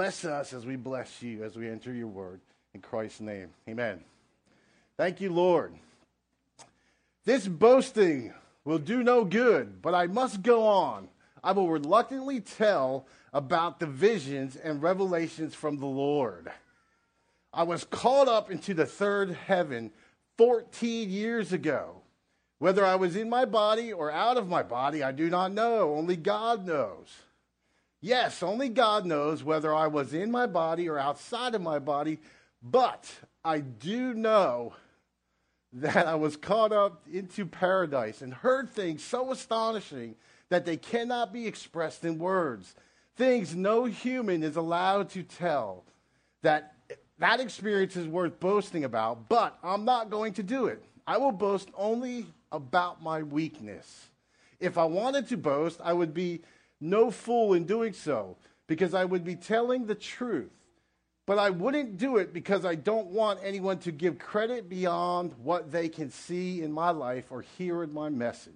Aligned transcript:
bless 0.00 0.24
us 0.24 0.54
as 0.54 0.64
we 0.64 0.76
bless 0.76 1.20
you 1.20 1.44
as 1.44 1.56
we 1.56 1.68
enter 1.68 1.92
your 1.92 2.06
word. 2.06 2.40
In 2.72 2.80
Christ's 2.80 3.20
name, 3.20 3.50
amen. 3.68 4.00
Thank 4.96 5.20
you, 5.20 5.30
Lord. 5.30 5.74
This 7.26 7.46
boasting 7.46 8.32
will 8.64 8.78
do 8.78 9.02
no 9.02 9.26
good, 9.26 9.82
but 9.82 9.94
I 9.94 10.06
must 10.06 10.40
go 10.40 10.66
on. 10.66 11.08
I 11.44 11.52
will 11.52 11.68
reluctantly 11.68 12.40
tell 12.40 13.04
about 13.34 13.78
the 13.78 13.86
visions 13.86 14.56
and 14.56 14.82
revelations 14.82 15.54
from 15.54 15.76
the 15.80 15.84
Lord. 15.84 16.50
I 17.52 17.64
was 17.64 17.84
caught 17.84 18.26
up 18.26 18.50
into 18.50 18.72
the 18.72 18.86
third 18.86 19.32
heaven 19.32 19.90
14 20.38 21.10
years 21.10 21.52
ago. 21.52 21.96
Whether 22.58 22.86
I 22.86 22.94
was 22.94 23.16
in 23.16 23.28
my 23.28 23.44
body 23.44 23.92
or 23.92 24.10
out 24.10 24.38
of 24.38 24.48
my 24.48 24.62
body, 24.62 25.02
I 25.02 25.12
do 25.12 25.28
not 25.28 25.52
know. 25.52 25.94
Only 25.94 26.16
God 26.16 26.66
knows. 26.66 27.08
Yes, 28.00 28.42
only 28.42 28.68
God 28.68 29.04
knows 29.04 29.44
whether 29.44 29.74
I 29.74 29.86
was 29.86 30.14
in 30.14 30.30
my 30.30 30.46
body 30.46 30.88
or 30.88 30.98
outside 30.98 31.54
of 31.54 31.60
my 31.60 31.78
body, 31.78 32.18
but 32.62 33.10
I 33.44 33.60
do 33.60 34.14
know 34.14 34.74
that 35.72 36.06
I 36.06 36.14
was 36.14 36.36
caught 36.36 36.72
up 36.72 37.06
into 37.12 37.46
paradise 37.46 38.22
and 38.22 38.32
heard 38.32 38.70
things 38.70 39.04
so 39.04 39.30
astonishing 39.32 40.16
that 40.48 40.64
they 40.64 40.76
cannot 40.76 41.32
be 41.32 41.46
expressed 41.46 42.04
in 42.04 42.18
words. 42.18 42.74
Things 43.16 43.54
no 43.54 43.84
human 43.84 44.42
is 44.42 44.56
allowed 44.56 45.10
to 45.10 45.22
tell. 45.22 45.84
That 46.42 46.74
that 47.18 47.38
experience 47.38 47.96
is 47.96 48.08
worth 48.08 48.40
boasting 48.40 48.84
about, 48.84 49.28
but 49.28 49.58
I'm 49.62 49.84
not 49.84 50.08
going 50.08 50.32
to 50.34 50.42
do 50.42 50.66
it. 50.66 50.82
I 51.06 51.18
will 51.18 51.32
boast 51.32 51.68
only 51.74 52.26
about 52.50 53.02
my 53.02 53.22
weakness. 53.22 54.08
If 54.58 54.78
I 54.78 54.84
wanted 54.84 55.28
to 55.28 55.36
boast, 55.36 55.80
I 55.84 55.92
would 55.92 56.14
be 56.14 56.40
no 56.80 57.10
fool 57.10 57.54
in 57.54 57.64
doing 57.64 57.92
so, 57.92 58.36
because 58.66 58.94
I 58.94 59.04
would 59.04 59.24
be 59.24 59.36
telling 59.36 59.86
the 59.86 59.94
truth. 59.94 60.52
But 61.26 61.38
I 61.38 61.50
wouldn't 61.50 61.98
do 61.98 62.16
it 62.16 62.32
because 62.32 62.64
I 62.64 62.74
don't 62.74 63.08
want 63.08 63.38
anyone 63.42 63.78
to 63.80 63.92
give 63.92 64.18
credit 64.18 64.68
beyond 64.68 65.32
what 65.42 65.70
they 65.70 65.88
can 65.88 66.10
see 66.10 66.62
in 66.62 66.72
my 66.72 66.90
life 66.90 67.26
or 67.30 67.42
hear 67.42 67.82
in 67.84 67.92
my 67.92 68.08
message. 68.08 68.54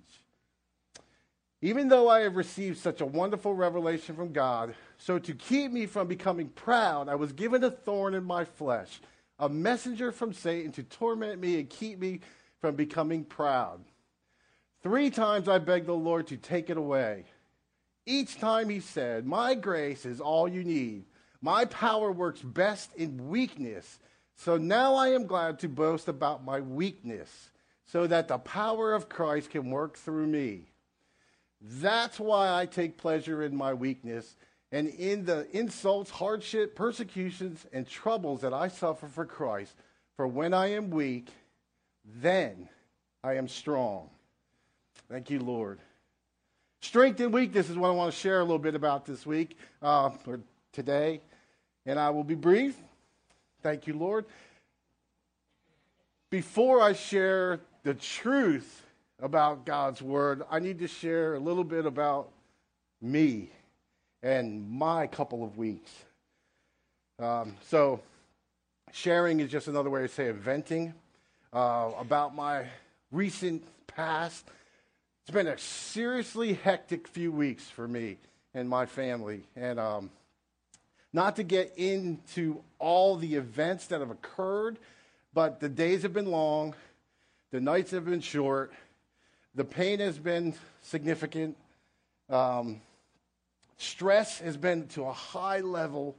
Even 1.63 1.89
though 1.89 2.09
I 2.09 2.21
have 2.21 2.37
received 2.37 2.79
such 2.79 3.01
a 3.01 3.07
wonderful 3.07 3.55
revelation 3.55 4.17
from 4.17 4.33
God, 4.33 4.75
so 4.99 5.19
to 5.19 5.33
keep 5.33 5.73
me 5.73 5.87
from 5.87 6.09
becoming 6.09 6.49
proud, 6.49 7.09
I 7.09 7.15
was 7.15 7.33
given 7.33 7.65
a 7.65 7.71
thorn 7.71 8.15
in 8.15 8.25
my 8.25 8.45
flesh, 8.45 9.01
a 9.39 9.49
messenger 9.49 10.13
from 10.13 10.33
Satan 10.33 10.73
to 10.73 10.83
torment 10.83 11.41
me 11.41 11.59
and 11.59 11.71
keep 11.71 11.99
me 11.99 12.21
from 12.61 12.75
becoming 12.75 13.25
proud. 13.25 13.81
Three 14.83 15.11
times 15.11 15.49
I 15.49 15.59
begged 15.59 15.87
the 15.87 15.95
Lord 15.95 16.27
to 16.27 16.37
take 16.37 16.71
it 16.71 16.77
away. 16.77 17.25
Each 18.07 18.39
time 18.39 18.69
he 18.69 18.81
said, 18.81 19.27
My 19.27 19.55
grace 19.55 20.05
is 20.05 20.21
all 20.21 20.49
you 20.49 20.65
need 20.65 21.05
my 21.45 21.67
power 21.67 22.11
works 22.11 22.41
best 22.41 22.95
in 22.97 23.29
weakness. 23.29 23.99
So 24.35 24.57
now 24.57 24.95
I 24.95 25.09
am 25.09 25.27
glad 25.27 25.59
to 25.59 25.69
boast 25.69 26.09
about 26.09 26.43
my 26.43 26.61
weakness, 26.61 27.51
so 27.85 28.07
that 28.07 28.29
the 28.29 28.39
power 28.39 28.95
of 28.95 29.11
Christ 29.11 29.51
can 29.51 29.71
work 29.71 29.99
through 29.99 30.27
me. 30.27 30.71
That's 31.61 32.19
why 32.19 32.51
I 32.51 32.65
take 32.65 32.97
pleasure 32.97 33.43
in 33.43 33.55
my 33.55 33.75
weakness 33.75 34.37
and 34.73 34.89
in 34.89 35.27
the 35.27 35.47
insults, 35.55 36.11
hardship, 36.11 36.75
persecutions, 36.75 37.67
and 37.75 37.87
troubles 37.87 38.41
that 38.41 38.55
I 38.55 38.69
suffer 38.69 39.07
for 39.07 39.27
Christ. 39.27 39.75
For 40.17 40.27
when 40.27 40.55
I 40.55 40.69
am 40.69 40.89
weak, 40.89 41.29
then 42.07 42.71
I 43.23 43.35
am 43.35 43.49
strong. 43.49 44.09
Thank 45.11 45.29
you, 45.29 45.41
Lord. 45.41 45.79
Strength 46.85 47.19
and 47.21 47.33
weakness 47.33 47.71
is 47.71 47.79
what 47.79 47.89
I 47.89 47.93
want 47.93 48.13
to 48.13 48.21
share 48.21 48.41
a 48.41 48.43
little 48.43 48.59
bit 48.59 48.75
about 48.75 49.07
this 49.07 49.25
week 49.25 49.57
uh, 49.81 50.11
or 50.27 50.41
today 50.71 51.23
and 51.87 51.99
I 51.99 52.11
will 52.11 52.25
be 52.25 52.35
brief. 52.35 52.77
Thank 53.63 53.87
you, 53.87 53.95
Lord. 53.95 54.27
Before 56.29 56.83
I 56.83 56.93
share 56.93 57.61
the 57.85 57.95
truth 57.95 58.85
about 59.19 59.65
God's 59.65 60.03
word, 60.03 60.43
I 60.51 60.59
need 60.59 60.79
to 60.81 60.87
share 60.87 61.37
a 61.37 61.39
little 61.39 61.65
bit 61.65 61.87
about 61.87 62.29
me 63.01 63.49
and 64.23 64.71
my 64.71 65.07
couple 65.07 65.43
of 65.43 65.57
weeks. 65.57 65.91
Um, 67.19 67.57
so, 67.67 68.03
sharing 68.93 69.41
is 69.41 69.51
just 69.51 69.69
another 69.69 69.89
way 69.89 70.03
to 70.03 70.09
say 70.09 70.31
venting 70.33 70.93
uh, 71.51 71.93
about 71.99 72.37
my 72.37 72.67
recent 73.11 73.65
past. 73.87 74.45
It's 75.25 75.33
been 75.33 75.47
a 75.47 75.57
seriously 75.57 76.53
hectic 76.53 77.09
few 77.09 77.33
weeks 77.33 77.65
for 77.65 77.89
me 77.89 78.19
and 78.53 78.69
my 78.69 78.85
family, 78.85 79.45
and 79.57 79.81
um, 79.81 80.11
not 81.15 81.37
to 81.37 81.43
get 81.43 81.73
into 81.79 82.61
all 82.79 83.17
the 83.17 83.37
events 83.37 83.87
that 83.87 84.01
have 84.01 84.11
occurred, 84.11 84.79
but 85.33 85.61
the 85.61 85.69
days 85.71 86.03
have 86.03 86.13
been 86.13 86.31
long, 86.31 86.75
the 87.53 87.61
nights 87.61 87.93
have 87.93 88.05
been 88.05 88.21
short, 88.21 88.75
the 89.55 89.65
pain 89.65 89.99
has 90.01 90.19
been 90.19 90.53
significant, 90.83 91.57
um, 92.29 92.83
stress 93.79 94.41
has 94.41 94.59
been 94.59 94.89
to 94.89 95.05
a 95.05 95.13
high 95.15 95.61
level, 95.61 96.17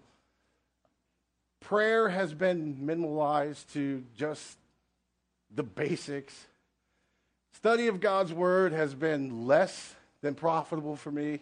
prayer 1.60 2.10
has 2.10 2.34
been 2.34 2.78
minimalized 2.78 3.72
to 3.74 4.04
just 4.18 4.58
the 5.54 5.62
basics. 5.62 6.48
Study 7.56 7.88
of 7.88 8.02
God's 8.02 8.34
Word 8.34 8.74
has 8.74 8.94
been 8.94 9.48
less 9.48 9.96
than 10.22 10.36
profitable 10.36 10.98
for 10.98 11.10
me. 11.10 11.40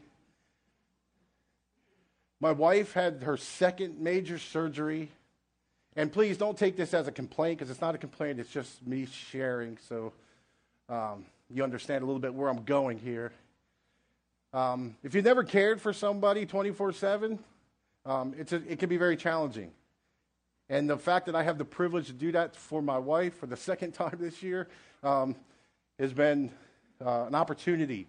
My 2.39 2.51
wife 2.51 2.93
had 2.93 3.23
her 3.23 3.35
second 3.35 3.99
major 3.99 4.37
surgery. 4.37 5.09
And 5.95 6.13
please 6.13 6.37
don't 6.37 6.55
take 6.55 6.77
this 6.77 6.93
as 6.93 7.07
a 7.07 7.11
complaint 7.11 7.57
because 7.57 7.71
it's 7.71 7.81
not 7.81 7.95
a 7.95 7.97
complaint, 7.97 8.39
it's 8.39 8.51
just 8.51 8.85
me 8.85 9.07
sharing. 9.07 9.79
So 9.89 10.13
um, 10.87 11.25
you 11.49 11.63
understand 11.63 12.03
a 12.03 12.05
little 12.05 12.21
bit 12.21 12.33
where 12.33 12.47
I'm 12.47 12.63
going 12.63 12.99
here. 12.99 13.31
Um, 14.53 14.95
if 15.03 15.15
you've 15.15 15.25
never 15.25 15.43
cared 15.43 15.81
for 15.81 15.93
somebody 15.93 16.45
24 16.45 16.89
um, 16.89 16.93
7, 16.93 17.39
it 18.69 18.77
can 18.77 18.87
be 18.87 18.97
very 18.97 19.17
challenging. 19.17 19.71
And 20.69 20.87
the 20.87 20.97
fact 20.97 21.25
that 21.25 21.35
I 21.35 21.41
have 21.41 21.57
the 21.57 21.65
privilege 21.65 22.05
to 22.05 22.13
do 22.13 22.31
that 22.33 22.55
for 22.55 22.83
my 22.83 22.99
wife 22.99 23.39
for 23.39 23.47
the 23.47 23.57
second 23.57 23.91
time 23.95 24.17
this 24.19 24.43
year 24.43 24.67
um, 25.01 25.35
has 25.99 26.13
been 26.13 26.51
uh, 27.03 27.25
an 27.25 27.35
opportunity 27.35 28.07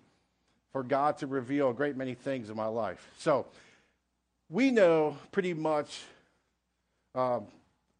for 0.73 0.83
God 0.83 1.19
to 1.19 1.27
reveal 1.27 1.71
a 1.71 1.75
great 1.75 1.97
many 1.97 2.15
things 2.15 2.51
in 2.51 2.57
my 2.57 2.67
life. 2.67 3.09
So, 3.19 3.47
we 4.51 4.71
know 4.71 5.17
pretty 5.33 5.55
much 5.55 6.03
um, 7.15 7.47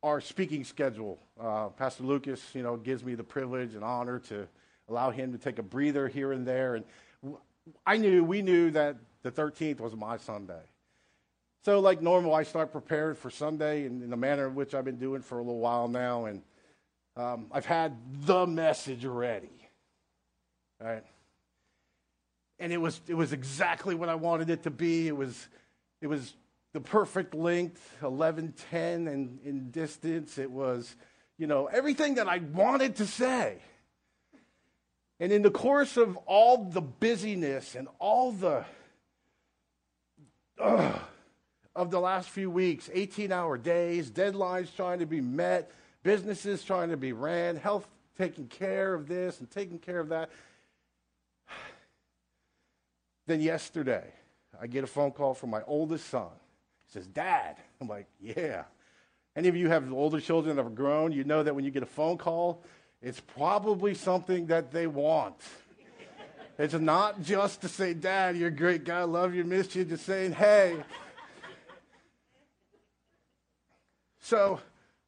our 0.03 0.21
speaking 0.21 0.65
schedule. 0.65 1.19
Uh, 1.41 1.69
Pastor 1.69 2.05
Lucas, 2.05 2.43
you 2.55 2.63
know, 2.63 2.77
gives 2.77 3.03
me 3.05 3.15
the 3.15 3.25
privilege 3.25 3.75
and 3.75 3.83
honor 3.83 4.19
to 4.29 4.47
allow 4.89 5.11
him 5.11 5.33
to 5.33 5.39
take 5.39 5.59
a 5.59 5.63
breather 5.63 6.09
here 6.09 6.33
and 6.33 6.47
there. 6.47 6.75
And 6.75 6.85
I 7.87 7.97
knew, 7.97 8.23
we 8.23 8.43
knew 8.43 8.71
that 8.73 8.97
the 9.23 9.31
13th 9.31 9.81
was 9.81 9.97
my 9.97 10.19
Sunday. 10.19 10.63
So, 11.65 11.81
like 11.81 12.03
normal, 12.03 12.35
I 12.35 12.43
start 12.43 12.73
prepared 12.73 13.17
for 13.17 13.31
Sunday 13.31 13.87
in, 13.87 14.03
in 14.03 14.11
the 14.11 14.17
manner 14.17 14.47
in 14.49 14.55
which 14.55 14.75
I've 14.75 14.85
been 14.85 14.99
doing 14.99 15.23
for 15.23 15.39
a 15.39 15.43
little 15.43 15.61
while 15.61 15.89
now. 15.89 16.27
And 16.27 16.43
um, 17.17 17.47
I've 17.51 17.65
had 17.65 17.97
the 18.27 18.47
message 18.47 19.07
ready. 19.07 19.64
Right? 20.85 21.05
And 22.59 22.73
it 22.73 22.77
was, 22.77 23.01
it 23.09 23.15
was 23.15 23.33
exactly 23.33 23.95
what 23.95 24.11
I 24.11 24.17
wanted 24.17 24.51
it 24.51 24.65
to 24.65 24.71
be. 24.71 25.09
It 25.09 25.17
was 25.17 25.49
it 26.03 26.07
was 26.09 26.35
the 26.75 26.81
perfect 26.81 27.35
length, 27.35 27.81
1110 28.01 29.09
and 29.09 29.39
in 29.43 29.71
distance. 29.71 30.37
It 30.37 30.51
was, 30.51 30.95
you 31.39 31.47
know, 31.47 31.65
everything 31.65 32.17
that 32.17 32.29
I 32.29 32.39
wanted 32.39 32.97
to 32.97 33.07
say. 33.07 33.57
And 35.19 35.33
in 35.33 35.41
the 35.41 35.51
course 35.51 35.97
of 35.97 36.19
all 36.27 36.65
the 36.65 36.83
busyness 36.83 37.75
and 37.75 37.89
all 37.99 38.33
the 38.33 38.67
of 41.75 41.91
the 41.91 42.01
last 42.01 42.29
few 42.29 42.51
weeks 42.51 42.91
18 42.93 43.33
hour 43.33 43.57
days, 43.57 44.11
deadlines 44.11 44.69
trying 44.77 44.99
to 44.99 45.07
be 45.07 45.23
met, 45.23 45.73
businesses 46.03 46.63
trying 46.63 46.91
to 46.91 46.99
be 46.99 47.15
ran, 47.15 47.57
health 47.57 47.89
taking 48.19 48.47
care 48.47 48.93
of 48.93 49.09
this 49.09 49.41
and 49.41 49.51
taking 49.51 49.79
care 49.79 50.01
of 50.01 50.11
that. 50.11 50.29
Then 53.27 53.41
yesterday, 53.41 54.05
I 54.61 54.67
get 54.67 54.85
a 54.85 54.87
phone 54.87 55.13
call 55.13 55.35
from 55.35 55.51
my 55.51 55.63
oldest 55.67 56.09
son. 56.09 56.29
He 56.87 56.93
says, 56.93 57.07
Dad. 57.07 57.57
I'm 57.81 57.89
like, 57.89 58.07
yeah. 58.21 58.65
Any 59.37 59.49
of 59.49 59.57
you 59.57 59.69
have 59.69 59.93
older 59.93 60.21
children 60.21 60.57
that 60.57 60.63
have 60.63 60.75
grown, 60.75 61.11
you 61.13 61.25
know 61.25 61.43
that 61.43 61.55
when 61.55 61.65
you 61.65 61.71
get 61.71 61.83
a 61.83 61.87
phone 61.87 62.19
call, 62.19 62.63
it's 63.03 63.21
probably 63.21 63.95
something 63.95 64.47
that 64.47 64.71
they 64.71 64.87
want. 64.87 65.35
it's 66.59 66.75
not 66.75 67.21
just 67.21 67.61
to 67.63 67.69
say, 67.69 67.95
Dad, 67.95 68.37
you're 68.37 68.49
a 68.49 68.53
great 68.53 68.85
guy, 68.85 69.03
love 69.03 69.35
you, 69.35 69.45
miss 69.45 69.75
you, 69.75 69.85
just 69.85 70.07
saying, 70.07 70.33
hey. 70.33 70.77
so, 74.21 74.61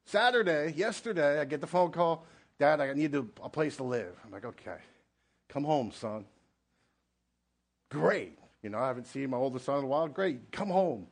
Saturday, 0.06 0.74
yesterday, 0.76 1.40
I 1.40 1.44
get 1.44 1.60
the 1.60 1.66
phone 1.66 1.92
call, 1.92 2.26
Dad, 2.58 2.80
I 2.80 2.92
need 2.94 3.14
a 3.14 3.22
place 3.22 3.76
to 3.76 3.84
live. 3.84 4.14
I'm 4.24 4.32
like, 4.32 4.44
okay, 4.44 4.78
come 5.48 5.62
home, 5.62 5.92
son. 5.92 6.24
Great. 7.90 8.38
You 8.62 8.70
know, 8.70 8.78
I 8.78 8.88
haven't 8.88 9.06
seen 9.06 9.30
my 9.30 9.36
oldest 9.36 9.64
son 9.64 9.78
in 9.78 9.84
a 9.84 9.86
while. 9.86 10.08
Great, 10.08 10.50
come 10.50 10.68
home. 10.68 11.06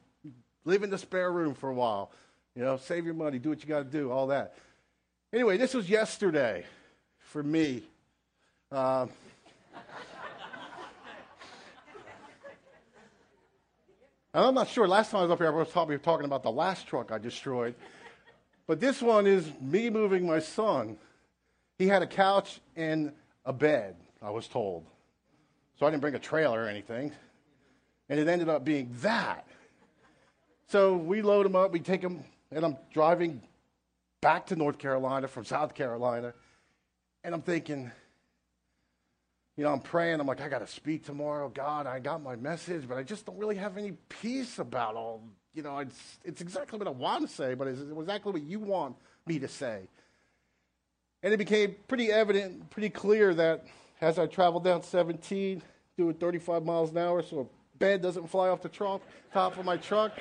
live 0.65 0.83
in 0.83 0.91
the 0.91 0.99
spare 0.99 1.31
room 1.31 1.55
for 1.55 1.71
a 1.71 1.75
while. 1.75 2.11
You 2.57 2.63
know, 2.63 2.77
save 2.77 3.05
your 3.05 3.15
money, 3.15 3.39
do 3.39 3.51
what 3.51 3.63
you 3.63 3.69
got 3.69 3.79
to 3.79 3.85
do, 3.85 4.11
all 4.11 4.29
that. 4.29 4.57
Anyway, 5.33 5.57
this 5.57 5.75
was 5.75 5.89
yesterday 5.89 6.65
for 7.19 7.43
me. 7.43 7.83
Uh, 8.71 9.07
and 14.33 14.45
I'm 14.45 14.55
not 14.55 14.69
sure. 14.69 14.87
Last 14.87 15.11
time 15.11 15.21
I 15.21 15.23
was 15.23 15.33
up 15.33 15.39
here, 15.39 15.49
I 15.49 15.51
was 15.51 15.69
probably 15.69 15.99
talking 15.99 16.25
about 16.25 16.43
the 16.43 16.53
last 16.53 16.87
truck 16.87 17.13
I 17.13 17.19
destroyed. 17.19 17.75
But 18.67 18.81
this 18.81 19.03
one 19.03 19.27
is 19.27 19.49
me 19.61 19.91
moving 19.91 20.27
my 20.27 20.39
son. 20.39 20.97
He 21.79 21.87
had 21.89 22.03
a 22.03 22.07
couch 22.07 22.61
and 22.77 23.13
a 23.45 23.53
bed, 23.53 23.97
I 24.23 24.31
was 24.31 24.49
told. 24.49 24.87
I 25.87 25.91
didn't 25.91 26.01
bring 26.01 26.15
a 26.15 26.21
trailer 26.21 26.63
or 26.65 26.69
anything. 26.69 27.13
And 28.09 28.21
it 28.21 28.29
ended 28.29 28.49
up 28.49 28.65
being 28.65 28.91
that. 29.01 29.47
So 30.69 30.97
we 30.97 31.23
load 31.23 31.47
them 31.47 31.57
up, 31.57 31.73
we 31.73 31.81
take 31.81 32.03
them, 32.03 32.25
and 32.51 32.65
I'm 32.65 32.77
driving 32.93 33.43
back 34.21 34.47
to 34.47 34.57
North 34.57 34.79
Carolina 34.79 35.29
from 35.29 35.45
South 35.45 35.75
Carolina. 35.75 36.35
And 37.23 37.35
I'm 37.35 37.43
thinking, 37.43 37.91
you 39.57 39.65
know, 39.65 39.73
I'm 39.73 39.81
praying. 39.81 40.21
I'm 40.21 40.27
like, 40.27 40.41
I 40.41 40.49
got 40.49 40.61
to 40.61 40.67
speak 40.67 41.05
tomorrow. 41.05 41.49
God, 41.49 41.87
I 41.87 42.01
got 42.01 42.23
my 42.23 42.37
message, 42.37 42.89
but 42.89 42.99
I 42.99 43.03
just 43.03 43.27
don't 43.27 43.39
really 43.39 43.57
have 43.57 43.77
any 43.77 43.93
peace 44.09 44.59
about 44.59 44.97
all. 44.97 45.23
You 45.55 45.63
know, 45.63 45.79
it's, 45.79 46.19
it's 46.25 46.41
exactly 46.41 46.79
what 46.79 46.89
I 46.89 46.91
want 46.91 47.29
to 47.29 47.33
say, 47.33 47.55
but 47.55 47.69
it's 47.69 47.81
exactly 47.81 48.33
what 48.33 48.43
you 48.43 48.59
want 48.59 48.97
me 49.27 49.39
to 49.39 49.49
say. 49.49 49.89
And 51.23 51.33
it 51.33 51.37
became 51.37 51.77
pretty 51.87 52.11
evident, 52.11 52.69
pretty 52.71 52.91
clear 52.91 53.33
that 53.35 53.65
as 54.01 54.19
I 54.19 54.27
traveled 54.27 54.65
down 54.65 54.83
17, 54.83 55.63
doing 55.97 56.15
35 56.15 56.65
miles 56.65 56.91
an 56.91 56.99
hour, 56.99 57.23
so 57.23 57.41
a 57.41 57.79
bed 57.79 58.03
doesn't 58.03 58.29
fly 58.29 58.49
off 58.49 58.63
the 58.63 58.69
top 58.69 59.59
of 59.59 59.65
my 59.65 59.77
truck, 59.77 60.13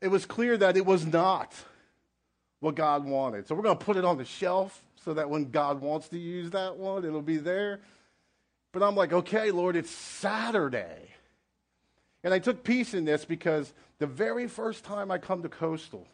it 0.00 0.08
was 0.08 0.24
clear 0.24 0.56
that 0.56 0.76
it 0.76 0.86
was 0.86 1.04
not 1.04 1.54
what 2.60 2.74
God 2.74 3.04
wanted. 3.04 3.46
So 3.48 3.54
we're 3.54 3.62
going 3.62 3.78
to 3.78 3.84
put 3.84 3.96
it 3.96 4.04
on 4.04 4.18
the 4.18 4.24
shelf 4.24 4.82
so 4.96 5.14
that 5.14 5.28
when 5.28 5.50
God 5.50 5.80
wants 5.80 6.08
to 6.08 6.18
use 6.18 6.50
that 6.50 6.76
one, 6.76 7.04
it'll 7.04 7.22
be 7.22 7.38
there. 7.38 7.80
But 8.72 8.82
I'm 8.82 8.94
like, 8.94 9.12
okay, 9.12 9.50
Lord, 9.50 9.76
it's 9.76 9.90
Saturday. 9.90 11.08
And 12.22 12.32
I 12.32 12.38
took 12.38 12.62
peace 12.62 12.94
in 12.94 13.04
this 13.04 13.24
because 13.24 13.72
the 13.98 14.06
very 14.06 14.46
first 14.46 14.84
time 14.84 15.10
I 15.10 15.18
come 15.18 15.42
to 15.42 15.48
Coastal, 15.48 16.06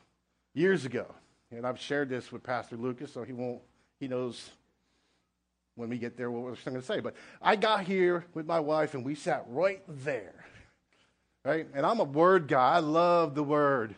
years 0.54 0.84
ago, 0.84 1.06
and 1.50 1.66
I've 1.66 1.80
shared 1.80 2.08
this 2.08 2.32
with 2.32 2.42
Pastor 2.42 2.76
Lucas, 2.76 3.12
so 3.12 3.24
he 3.24 3.32
won't, 3.32 3.60
he 4.00 4.08
knows 4.08 4.50
when 5.76 5.90
we 5.90 5.98
get 5.98 6.16
there 6.16 6.30
what 6.30 6.42
we're 6.42 6.56
going 6.64 6.80
to 6.80 6.86
say. 6.86 7.00
But 7.00 7.14
I 7.40 7.54
got 7.54 7.84
here 7.84 8.24
with 8.34 8.46
my 8.46 8.58
wife 8.58 8.94
and 8.94 9.04
we 9.04 9.14
sat 9.14 9.44
right 9.48 9.82
there. 9.88 10.34
Right? 11.44 11.68
And 11.74 11.86
I'm 11.86 12.00
a 12.00 12.04
word 12.04 12.48
guy. 12.48 12.74
I 12.74 12.78
love 12.80 13.34
the 13.36 13.44
word. 13.44 13.94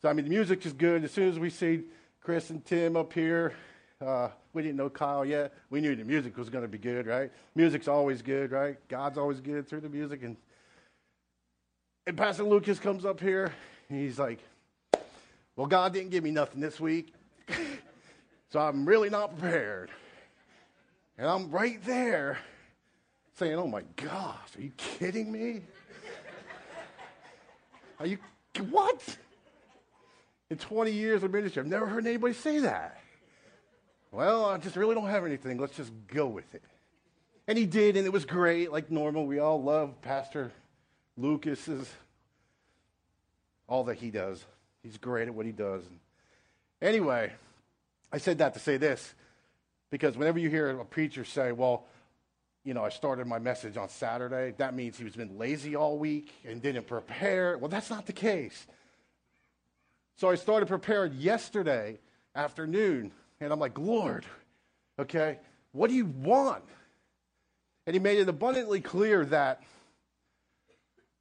So, 0.00 0.08
I 0.08 0.12
mean, 0.12 0.24
the 0.26 0.30
music 0.30 0.64
is 0.64 0.72
good. 0.72 1.02
As 1.02 1.10
soon 1.10 1.28
as 1.28 1.38
we 1.38 1.50
see 1.50 1.82
Chris 2.22 2.50
and 2.50 2.64
Tim 2.64 2.96
up 2.96 3.12
here, 3.12 3.54
uh, 4.00 4.28
we 4.52 4.62
didn't 4.62 4.76
know 4.76 4.88
Kyle 4.88 5.24
yet. 5.24 5.52
We 5.70 5.80
knew 5.80 5.96
the 5.96 6.04
music 6.04 6.36
was 6.36 6.48
going 6.48 6.62
to 6.62 6.68
be 6.68 6.78
good, 6.78 7.06
right? 7.06 7.32
Music's 7.56 7.88
always 7.88 8.22
good, 8.22 8.52
right? 8.52 8.76
God's 8.88 9.18
always 9.18 9.40
good 9.40 9.66
through 9.66 9.80
the 9.80 9.88
music. 9.88 10.22
And, 10.22 10.36
and 12.06 12.16
Pastor 12.16 12.44
Lucas 12.44 12.78
comes 12.78 13.04
up 13.04 13.18
here, 13.18 13.52
and 13.88 14.00
he's 14.00 14.18
like, 14.18 14.38
Well, 15.56 15.66
God 15.66 15.92
didn't 15.92 16.10
give 16.10 16.22
me 16.22 16.30
nothing 16.30 16.60
this 16.60 16.78
week, 16.78 17.12
so 18.52 18.60
I'm 18.60 18.86
really 18.86 19.10
not 19.10 19.36
prepared. 19.36 19.90
And 21.18 21.26
I'm 21.26 21.50
right 21.50 21.84
there 21.84 22.38
saying, 23.34 23.56
Oh 23.56 23.66
my 23.66 23.82
gosh, 23.96 24.56
are 24.56 24.62
you 24.62 24.72
kidding 24.76 25.30
me? 25.30 25.62
Are 27.98 28.06
you, 28.06 28.18
what? 28.70 29.02
In 30.50 30.56
20 30.56 30.92
years 30.92 31.22
of 31.24 31.32
ministry, 31.32 31.60
I've 31.60 31.66
never 31.66 31.86
heard 31.86 32.06
anybody 32.06 32.32
say 32.32 32.60
that. 32.60 33.00
Well, 34.12 34.44
I 34.46 34.56
just 34.58 34.76
really 34.76 34.94
don't 34.94 35.08
have 35.08 35.26
anything. 35.26 35.58
Let's 35.58 35.76
just 35.76 35.92
go 36.06 36.26
with 36.26 36.54
it. 36.54 36.62
And 37.46 37.58
he 37.58 37.66
did, 37.66 37.96
and 37.96 38.06
it 38.06 38.12
was 38.12 38.24
great, 38.24 38.70
like 38.70 38.90
normal. 38.90 39.26
We 39.26 39.40
all 39.40 39.62
love 39.62 40.00
Pastor 40.00 40.52
Lucas's, 41.16 41.90
all 43.66 43.84
that 43.84 43.96
he 43.96 44.10
does. 44.10 44.44
He's 44.82 44.96
great 44.96 45.28
at 45.28 45.34
what 45.34 45.44
he 45.44 45.52
does. 45.52 45.82
Anyway, 46.80 47.32
I 48.12 48.18
said 48.18 48.38
that 48.38 48.54
to 48.54 48.60
say 48.60 48.76
this, 48.76 49.14
because 49.90 50.16
whenever 50.16 50.38
you 50.38 50.50
hear 50.50 50.70
a 50.70 50.84
preacher 50.84 51.24
say, 51.24 51.52
well, 51.52 51.86
you 52.64 52.74
know, 52.74 52.84
I 52.84 52.90
started 52.90 53.26
my 53.26 53.38
message 53.38 53.76
on 53.76 53.88
Saturday, 53.88 54.54
that 54.58 54.74
means 54.74 54.98
he 54.98 55.04
was 55.04 55.16
been 55.16 55.38
lazy 55.38 55.74
all 55.74 55.98
week 55.98 56.32
and 56.44 56.60
didn't 56.60 56.86
prepare. 56.86 57.56
Well, 57.56 57.68
that's 57.68 57.88
not 57.88 58.06
the 58.06 58.12
case. 58.12 58.66
So 60.16 60.28
I 60.28 60.34
started 60.34 60.66
preparing 60.66 61.14
yesterday 61.14 61.98
afternoon, 62.34 63.12
and 63.40 63.52
I'm 63.52 63.60
like, 63.60 63.78
Lord, 63.78 64.26
okay, 64.98 65.38
what 65.72 65.88
do 65.88 65.94
you 65.94 66.06
want? 66.06 66.64
And 67.86 67.94
he 67.94 68.00
made 68.00 68.18
it 68.18 68.28
abundantly 68.28 68.80
clear 68.80 69.24
that 69.26 69.62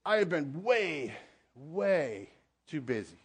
I 0.04 0.18
have 0.18 0.30
been 0.30 0.63
way, 0.63 1.13
way 1.56 2.30
too 2.68 2.81
busy. 2.81 3.20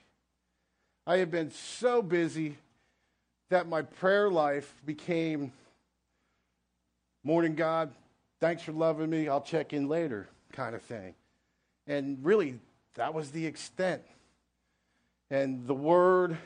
I 1.06 1.16
have 1.16 1.30
been 1.30 1.50
so 1.50 2.02
busy 2.02 2.58
that 3.52 3.68
my 3.68 3.82
prayer 3.82 4.30
life 4.30 4.74
became 4.86 5.52
morning, 7.22 7.54
God, 7.54 7.92
thanks 8.40 8.62
for 8.62 8.72
loving 8.72 9.10
me, 9.10 9.28
I'll 9.28 9.42
check 9.42 9.74
in 9.74 9.88
later 9.88 10.26
kind 10.52 10.74
of 10.74 10.80
thing. 10.80 11.14
And 11.86 12.18
really, 12.22 12.58
that 12.94 13.12
was 13.12 13.30
the 13.30 13.44
extent 13.44 14.00
and 15.30 15.66
the 15.66 15.74
Word 15.74 16.38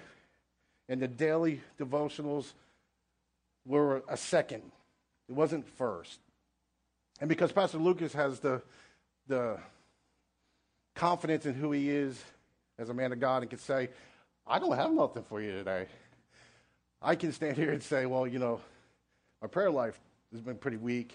and 0.88 1.00
the 1.00 1.06
daily 1.06 1.60
devotionals 1.78 2.52
were 3.64 4.02
a 4.08 4.16
second. 4.16 4.62
It 5.28 5.34
wasn't 5.36 5.68
first. 5.76 6.18
And 7.20 7.28
because 7.28 7.52
Pastor 7.52 7.78
Lucas 7.78 8.14
has 8.14 8.40
the, 8.40 8.62
the 9.28 9.58
confidence 10.96 11.46
in 11.46 11.54
who 11.54 11.70
he 11.70 11.88
is 11.88 12.20
as 12.80 12.88
a 12.88 12.94
man 12.94 13.12
of 13.12 13.20
God 13.20 13.42
and 13.42 13.50
can 13.50 13.60
say, 13.60 13.90
I 14.44 14.58
don't 14.58 14.74
have 14.74 14.90
nothing 14.90 15.22
for 15.28 15.40
you 15.40 15.52
today. 15.52 15.86
I 17.02 17.14
can 17.14 17.32
stand 17.32 17.56
here 17.56 17.72
and 17.72 17.82
say, 17.82 18.06
well, 18.06 18.26
you 18.26 18.38
know, 18.38 18.60
my 19.42 19.48
prayer 19.48 19.70
life 19.70 19.98
has 20.32 20.40
been 20.40 20.56
pretty 20.56 20.78
weak, 20.78 21.14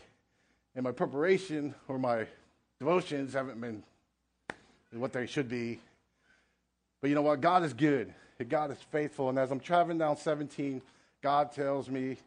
and 0.75 0.83
my 0.83 0.91
preparation 0.91 1.75
or 1.87 1.97
my 1.97 2.25
devotions 2.79 3.33
haven't 3.33 3.59
been 3.59 3.83
what 4.93 5.13
they 5.13 5.25
should 5.25 5.49
be. 5.49 5.79
But 7.01 7.09
you 7.09 7.15
know 7.15 7.21
what? 7.21 7.41
God 7.41 7.63
is 7.63 7.73
good. 7.73 8.13
God 8.49 8.71
is 8.71 8.77
faithful. 8.91 9.29
And 9.29 9.37
as 9.37 9.51
I'm 9.51 9.59
traveling 9.59 9.97
down 9.97 10.17
17, 10.17 10.81
God 11.21 11.51
tells 11.51 11.89
me, 11.89 12.17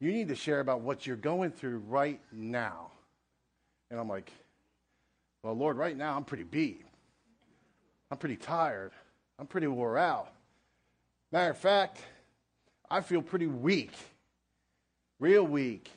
you 0.00 0.12
need 0.12 0.28
to 0.28 0.34
share 0.34 0.60
about 0.60 0.80
what 0.80 1.06
you're 1.06 1.16
going 1.16 1.50
through 1.50 1.78
right 1.88 2.20
now. 2.32 2.90
And 3.90 3.98
I'm 3.98 4.08
like, 4.08 4.30
well, 5.42 5.54
Lord, 5.54 5.76
right 5.76 5.96
now 5.96 6.16
I'm 6.16 6.24
pretty 6.24 6.44
beat. 6.44 6.84
I'm 8.10 8.18
pretty 8.18 8.36
tired. 8.36 8.92
I'm 9.38 9.46
pretty 9.46 9.66
wore 9.66 9.98
out. 9.98 10.32
Matter 11.32 11.50
of 11.50 11.58
fact, 11.58 12.00
I 12.90 13.00
feel 13.00 13.22
pretty 13.22 13.46
weak, 13.46 13.92
real 15.20 15.46
weak. 15.46 15.90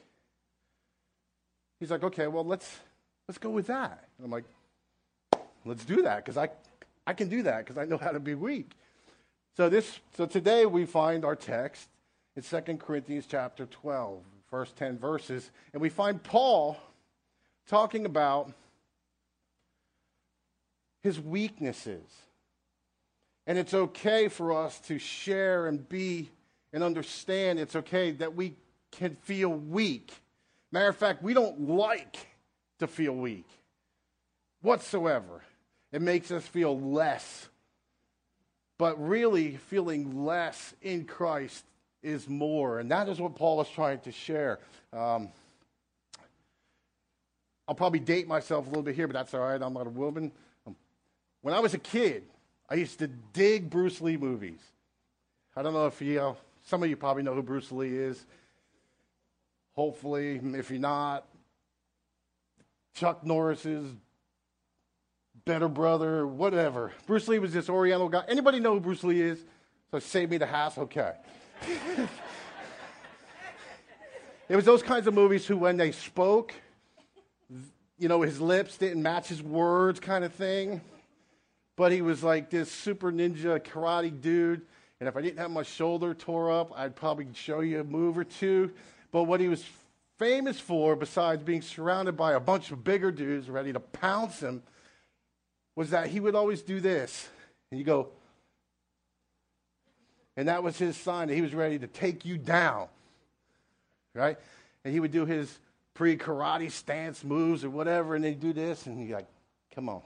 He's 1.80 1.90
like, 1.90 2.04
okay, 2.04 2.28
well, 2.28 2.46
let's, 2.46 2.70
let's 3.28 3.38
go 3.38 3.50
with 3.50 3.68
that. 3.68 4.08
And 4.18 4.26
I'm 4.26 4.32
like, 4.32 4.46
let's 5.66 5.84
do 5.84 6.04
that 6.04 6.18
because 6.18 6.38
I, 6.38 6.50
I 7.08 7.14
can 7.14 7.30
do 7.30 7.44
that 7.44 7.66
because 7.66 7.78
I 7.78 7.86
know 7.86 7.98
how 7.98 8.12
to 8.12 8.20
be 8.20 8.36
weak. 8.36 8.72
So 9.56 9.70
this 9.70 10.00
so 10.16 10.26
today 10.26 10.66
we 10.66 10.86
find 10.86 11.26
our 11.26 11.36
text 11.36 11.88
in 12.36 12.44
2 12.44 12.78
Corinthians 12.78 13.26
chapter 13.28 13.66
12, 13.66 14.20
first 14.50 14.76
10 14.78 14.98
verses, 14.98 15.52
and 15.74 15.82
we 15.82 15.90
find 15.90 16.22
Paul 16.22 16.78
talking 17.68 18.06
about 18.06 18.52
his 21.02 21.20
weaknesses. 21.20 22.04
And 23.46 23.58
it's 23.58 23.74
okay 23.74 24.30
for 24.30 24.54
us 24.54 24.80
to 24.82 24.98
share 24.98 25.68
and 25.68 25.88
be 25.88 26.30
and 26.74 26.84
understand 26.84 27.60
it's 27.60 27.76
okay 27.76 28.12
that 28.12 28.36
we 28.36 28.56
can 28.92 29.16
feel 29.22 29.50
weak. 29.50 30.12
Matter 30.72 30.90
of 30.90 30.98
fact, 30.98 31.22
we 31.22 31.34
don't 31.34 31.70
like 31.70 32.28
to 32.80 32.88
feel 32.88 33.14
weak 33.14 33.48
whatsoever. 34.62 35.44
It 35.92 36.02
makes 36.02 36.32
us 36.32 36.46
feel 36.46 36.78
less. 36.80 37.48
But 38.80 39.02
really, 39.08 39.58
feeling 39.58 40.26
less 40.26 40.74
in 40.82 41.06
Christ 41.06 41.64
is 42.02 42.28
more. 42.28 42.80
And 42.80 42.90
that 42.90 43.08
is 43.08 43.20
what 43.20 43.36
Paul 43.36 43.62
is 43.62 43.70
trying 43.70 44.00
to 44.00 44.12
share. 44.12 44.60
Um, 44.92 45.30
I'll 47.68 47.76
probably 47.76 48.00
date 48.00 48.28
myself 48.28 48.66
a 48.66 48.70
little 48.70 48.84
bit 48.84 48.96
here, 48.96 49.08
but 49.08 49.14
that's 49.14 49.34
all 49.34 49.42
right. 49.42 49.62
I'm 49.62 49.74
not 49.74 49.88
a 49.88 49.92
woman. 49.92 50.32
Um, 50.66 50.76
when 51.42 51.54
I 51.54 51.60
was 51.60 51.74
a 51.74 51.78
kid, 51.78 52.24
I 52.68 52.76
used 52.76 53.00
to 53.00 53.08
dig 53.08 53.70
Bruce 53.70 54.02
Lee 54.02 54.18
movies. 54.18 54.60
I 55.56 55.62
don't 55.62 55.74
know 55.74 55.86
if 55.86 56.02
you, 56.02 56.16
know, 56.16 56.38
some 56.64 56.84
of 56.84 56.90
you 56.90 56.96
probably 56.96 57.24
know 57.24 57.34
who 57.34 57.44
Bruce 57.44 57.72
Lee 57.72 57.96
is. 57.96 58.26
Hopefully, 59.74 60.40
if 60.44 60.70
you're 60.70 60.80
not, 60.80 61.26
Chuck 62.94 63.26
Norris's 63.26 63.92
better 65.46 65.68
brother, 65.68 66.26
whatever. 66.26 66.94
Bruce 67.06 67.28
Lee 67.28 67.40
was 67.40 67.54
this 67.54 67.70
Oriental 67.70 68.08
guy. 68.08 68.24
Anybody 68.28 68.60
know 68.60 68.74
who 68.76 68.80
Bruce 68.80 69.04
Lee 69.04 69.22
is? 69.22 69.44
So 69.92 70.00
save 70.00 70.30
me 70.30 70.38
the 70.38 70.46
hassle. 70.46 70.84
Okay. 70.84 71.14
it 74.50 74.56
was 74.56 74.66
those 74.66 74.84
kinds 74.84 75.08
of 75.08 75.14
movies 75.14 75.46
who, 75.46 75.58
when 75.58 75.78
they 75.78 75.92
spoke, 75.92 76.54
you 77.98 78.08
know, 78.08 78.22
his 78.22 78.40
lips 78.40 78.78
didn't 78.78 79.04
match 79.04 79.28
his 79.28 79.42
words, 79.44 80.00
kind 80.00 80.24
of 80.24 80.34
thing. 80.34 80.82
But 81.76 81.92
he 81.92 82.02
was 82.02 82.24
like 82.24 82.50
this 82.50 82.72
super 82.72 83.12
ninja 83.12 83.60
karate 83.60 84.22
dude. 84.22 84.62
And 85.04 85.10
if 85.10 85.18
I 85.18 85.22
didn't 85.22 85.40
have 85.40 85.52
my 85.52 85.64
shoulder 85.64 86.14
tore 86.14 86.50
up, 86.50 86.72
I'd 86.78 86.96
probably 86.96 87.28
show 87.34 87.60
you 87.60 87.82
a 87.82 87.84
move 87.84 88.18
or 88.18 88.24
two. 88.24 88.72
But 89.12 89.24
what 89.24 89.42
he 89.42 89.50
was 89.50 89.62
famous 90.18 90.58
for, 90.58 90.96
besides 90.96 91.44
being 91.44 91.62
surrounded 91.62 92.16
by 92.16 92.32
a 92.32 92.40
bunch 92.40 92.72
of 92.72 92.86
bigger 92.86 93.12
dudes 93.12 93.50
ready 93.50 93.74
to 93.74 93.82
pounce 93.82 94.40
him, 94.40 94.64
was 95.76 95.90
that 95.90 96.08
he 96.08 96.22
would 96.22 96.36
always 96.36 96.62
do 96.62 96.80
this. 96.80 97.28
And 97.70 97.80
you 97.80 97.86
go, 97.86 98.12
and 100.38 100.48
that 100.48 100.64
was 100.64 100.78
his 100.78 100.96
sign 100.96 101.28
that 101.28 101.36
he 101.36 101.42
was 101.42 101.54
ready 101.54 101.78
to 101.80 101.88
take 101.88 102.24
you 102.24 102.38
down. 102.38 102.88
Right? 104.16 104.38
And 104.86 104.94
he 104.94 105.02
would 105.02 105.12
do 105.12 105.26
his 105.26 105.60
pre 105.96 106.16
karate 106.16 106.72
stance 106.72 107.26
moves 107.26 107.66
or 107.66 107.70
whatever, 107.70 108.16
and 108.16 108.24
then 108.24 108.40
do 108.40 108.54
this, 108.54 108.86
and 108.86 109.06
you're 109.06 109.18
like, 109.18 109.28
come 109.76 109.90
on, 109.90 110.02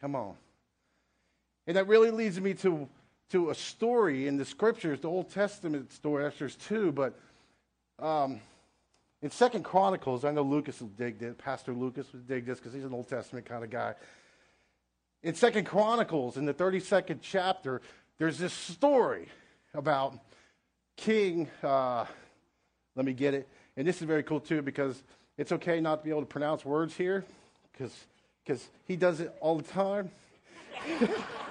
come 0.00 0.16
on. 0.16 0.34
And 1.68 1.76
that 1.76 1.86
really 1.86 2.10
leads 2.10 2.40
me 2.40 2.54
to, 2.54 2.88
to 3.32 3.48
a 3.48 3.54
story 3.54 4.28
in 4.28 4.36
the 4.36 4.44
scriptures, 4.44 5.00
the 5.00 5.08
Old 5.08 5.30
Testament 5.30 5.90
story, 5.90 6.30
there's 6.38 6.54
two, 6.54 6.92
but 6.92 7.18
um, 7.98 8.40
in 9.22 9.30
Second 9.30 9.64
Chronicles, 9.64 10.26
I 10.26 10.32
know 10.32 10.42
Lucas 10.42 10.82
will 10.82 10.88
dig 10.88 11.18
this, 11.18 11.34
Pastor 11.38 11.72
Lucas 11.72 12.12
would 12.12 12.28
dig 12.28 12.44
this 12.44 12.58
because 12.58 12.74
he's 12.74 12.84
an 12.84 12.92
Old 12.92 13.08
Testament 13.08 13.46
kind 13.46 13.64
of 13.64 13.70
guy. 13.70 13.94
In 15.22 15.34
Second 15.34 15.64
Chronicles, 15.64 16.36
in 16.36 16.44
the 16.44 16.52
32nd 16.52 17.20
chapter, 17.22 17.80
there's 18.18 18.36
this 18.36 18.52
story 18.52 19.28
about 19.72 20.18
King, 20.98 21.48
uh, 21.62 22.04
let 22.94 23.06
me 23.06 23.14
get 23.14 23.32
it, 23.32 23.48
and 23.78 23.86
this 23.88 23.96
is 23.96 24.02
very 24.02 24.22
cool 24.22 24.40
too 24.40 24.60
because 24.60 25.02
it's 25.38 25.52
okay 25.52 25.80
not 25.80 26.00
to 26.00 26.04
be 26.04 26.10
able 26.10 26.20
to 26.20 26.26
pronounce 26.26 26.66
words 26.66 26.94
here 26.94 27.24
because 27.72 28.68
he 28.86 28.94
does 28.94 29.20
it 29.20 29.34
all 29.40 29.56
the 29.56 29.62
time. 29.62 30.10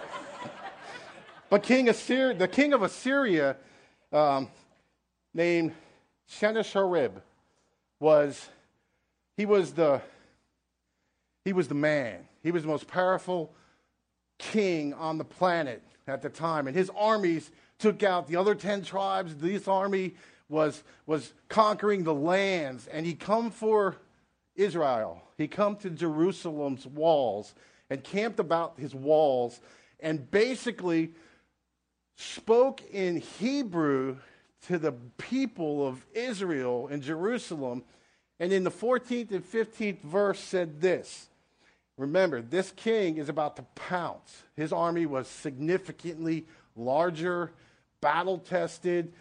but 1.52 1.64
King 1.64 1.90
Assyria, 1.90 2.34
the 2.34 2.48
king 2.48 2.72
of 2.72 2.82
Assyria, 2.82 3.58
um, 4.14 4.48
named 5.34 5.74
Sennacherib, 6.26 7.18
was 8.00 8.48
he 9.36 9.46
was 9.46 9.74
the 9.74 10.02
he 11.44 11.52
was 11.52 11.68
the 11.68 11.76
man. 11.76 12.26
He 12.42 12.52
was 12.52 12.62
the 12.62 12.70
most 12.70 12.88
powerful 12.88 13.54
king 14.40 14.94
on 14.94 15.18
the 15.18 15.26
planet 15.26 15.84
at 16.08 16.22
the 16.22 16.30
time, 16.30 16.68
and 16.68 16.76
his 16.76 16.90
armies 16.96 17.52
took 17.80 18.02
out 18.02 18.30
the 18.30 18.38
other 18.38 18.56
ten 18.56 18.82
tribes. 18.82 19.36
This 19.36 19.68
army 19.68 20.16
was 20.48 20.82
was 21.06 21.34
conquering 21.50 22.06
the 22.06 22.14
lands, 22.14 22.88
and 22.88 23.06
he 23.06 23.14
come 23.14 23.52
for 23.52 23.98
Israel. 24.56 25.22
He 25.38 25.50
come 25.50 25.76
to 25.78 25.90
Jerusalem's 25.90 26.88
walls 26.88 27.54
and 27.90 28.02
camped 28.02 28.40
about 28.40 28.76
his 28.80 28.96
walls, 28.96 29.60
and 30.00 30.32
basically 30.32 31.12
spoke 32.22 32.82
in 32.92 33.18
Hebrew 33.18 34.18
to 34.68 34.78
the 34.78 34.94
people 35.18 35.88
of 35.88 36.06
Israel 36.14 36.88
in 36.88 37.02
Jerusalem. 37.02 37.84
And 38.40 38.54
in 38.54 38.64
the 38.64 38.72
14th 38.72 39.32
and 39.32 39.44
15th 39.44 40.02
verse 40.02 40.40
said 40.40 40.82
this. 40.82 41.28
Remember, 41.98 42.42
this 42.42 42.72
king 42.72 43.18
is 43.18 43.30
about 43.30 43.56
to 43.58 43.64
pounce. 43.76 44.44
His 44.56 44.72
army 44.72 45.06
was 45.06 45.28
significantly 45.28 46.46
larger, 46.76 47.52
battle 48.02 48.40
tested, 48.40 49.14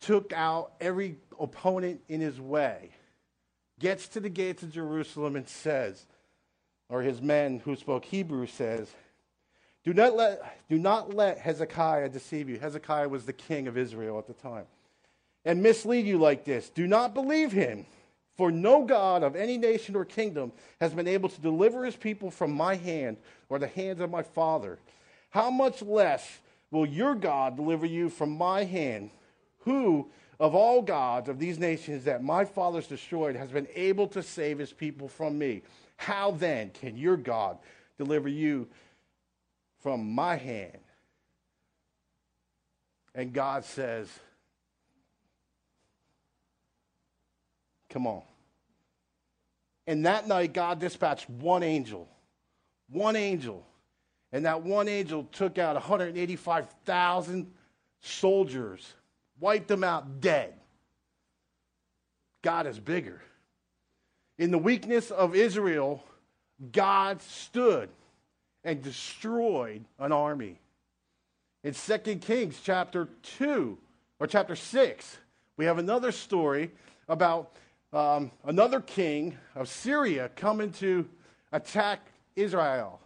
took 0.00 0.32
out 0.32 0.72
every 0.80 1.16
opponent 1.38 2.00
in 2.08 2.20
his 2.20 2.40
way. 2.40 2.90
Gets 3.78 4.08
to 4.08 4.20
the 4.20 4.28
gates 4.28 4.62
of 4.62 4.72
Jerusalem 4.72 5.36
and 5.36 5.48
says, 5.48 6.06
or 6.90 7.02
his 7.02 7.22
men 7.22 7.60
who 7.60 7.76
spoke 7.76 8.04
Hebrew 8.04 8.46
says, 8.46 8.90
do 9.84 9.94
not 9.94 10.14
let, 10.14 10.68
do 10.68 10.78
not 10.78 11.14
let 11.14 11.38
Hezekiah 11.38 12.08
deceive 12.10 12.48
you. 12.48 12.58
Hezekiah 12.58 13.08
was 13.08 13.24
the 13.24 13.32
king 13.32 13.66
of 13.66 13.78
Israel 13.78 14.18
at 14.18 14.26
the 14.26 14.34
time. 14.34 14.66
And 15.44 15.62
mislead 15.62 16.06
you 16.06 16.18
like 16.18 16.44
this. 16.44 16.68
Do 16.68 16.86
not 16.86 17.14
believe 17.14 17.50
him, 17.50 17.86
for 18.36 18.50
no 18.50 18.84
God 18.84 19.22
of 19.22 19.36
any 19.36 19.56
nation 19.56 19.96
or 19.96 20.04
kingdom 20.04 20.52
has 20.80 20.92
been 20.92 21.08
able 21.08 21.28
to 21.30 21.40
deliver 21.40 21.84
his 21.84 21.96
people 21.96 22.30
from 22.30 22.52
my 22.52 22.74
hand 22.74 23.16
or 23.48 23.58
the 23.58 23.68
hands 23.68 24.00
of 24.00 24.10
my 24.10 24.22
father. 24.22 24.78
How 25.30 25.50
much 25.50 25.80
less 25.80 26.38
will 26.70 26.86
your 26.86 27.14
God 27.14 27.56
deliver 27.56 27.86
you 27.86 28.10
from 28.10 28.36
my 28.36 28.64
hand? 28.64 29.10
Who 29.60 30.08
of 30.38 30.54
all 30.54 30.82
gods 30.82 31.28
of 31.28 31.38
these 31.38 31.58
nations 31.58 32.04
that 32.04 32.22
my 32.22 32.44
fathers 32.44 32.86
destroyed 32.86 33.36
has 33.36 33.50
been 33.50 33.68
able 33.74 34.08
to 34.08 34.22
save 34.22 34.58
his 34.58 34.72
people 34.72 35.08
from 35.08 35.38
me? 35.38 35.62
How 35.96 36.30
then 36.30 36.70
can 36.70 36.96
your 36.96 37.16
God 37.16 37.58
deliver 37.98 38.28
you 38.28 38.68
from 39.80 40.12
my 40.12 40.36
hand. 40.36 40.78
And 43.14 43.32
God 43.32 43.64
says, 43.64 44.08
Come 47.88 48.06
on. 48.06 48.22
And 49.86 50.06
that 50.06 50.28
night, 50.28 50.52
God 50.52 50.78
dispatched 50.78 51.28
one 51.28 51.64
angel. 51.64 52.08
One 52.88 53.16
angel. 53.16 53.66
And 54.30 54.46
that 54.46 54.62
one 54.62 54.86
angel 54.86 55.24
took 55.32 55.58
out 55.58 55.74
185,000 55.74 57.50
soldiers, 58.00 58.94
wiped 59.40 59.66
them 59.66 59.82
out 59.82 60.20
dead. 60.20 60.54
God 62.42 62.68
is 62.68 62.78
bigger. 62.78 63.20
In 64.38 64.52
the 64.52 64.58
weakness 64.58 65.10
of 65.10 65.34
Israel, 65.34 66.04
God 66.72 67.20
stood 67.20 67.90
and 68.64 68.82
destroyed 68.82 69.84
an 69.98 70.12
army. 70.12 70.58
In 71.64 71.74
2 71.74 71.98
Kings 72.16 72.58
chapter 72.62 73.08
2 73.38 73.78
or 74.18 74.26
chapter 74.26 74.56
6, 74.56 75.18
we 75.56 75.64
have 75.66 75.78
another 75.78 76.12
story 76.12 76.70
about 77.08 77.52
um, 77.92 78.30
another 78.44 78.80
king 78.80 79.36
of 79.54 79.68
Syria 79.68 80.30
coming 80.36 80.72
to 80.74 81.08
attack 81.52 82.00
Israel 82.36 83.00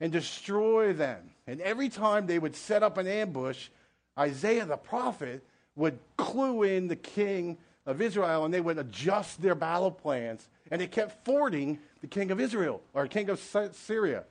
and 0.00 0.12
destroy 0.12 0.92
them. 0.92 1.30
And 1.46 1.60
every 1.60 1.88
time 1.88 2.26
they 2.26 2.38
would 2.38 2.54
set 2.54 2.82
up 2.82 2.98
an 2.98 3.06
ambush, 3.06 3.68
Isaiah 4.18 4.64
the 4.64 4.76
prophet 4.76 5.44
would 5.76 5.98
clue 6.16 6.62
in 6.62 6.88
the 6.88 6.96
king 6.96 7.58
of 7.86 8.00
Israel 8.00 8.44
and 8.44 8.52
they 8.52 8.60
would 8.60 8.78
adjust 8.78 9.40
their 9.40 9.54
battle 9.54 9.90
plans. 9.90 10.46
And 10.70 10.80
they 10.80 10.86
kept 10.86 11.24
thwarting 11.24 11.78
the 12.00 12.06
king 12.06 12.30
of 12.30 12.40
Israel 12.40 12.82
or 12.94 13.06
king 13.06 13.28
of 13.28 13.40
Syria. 13.72 14.24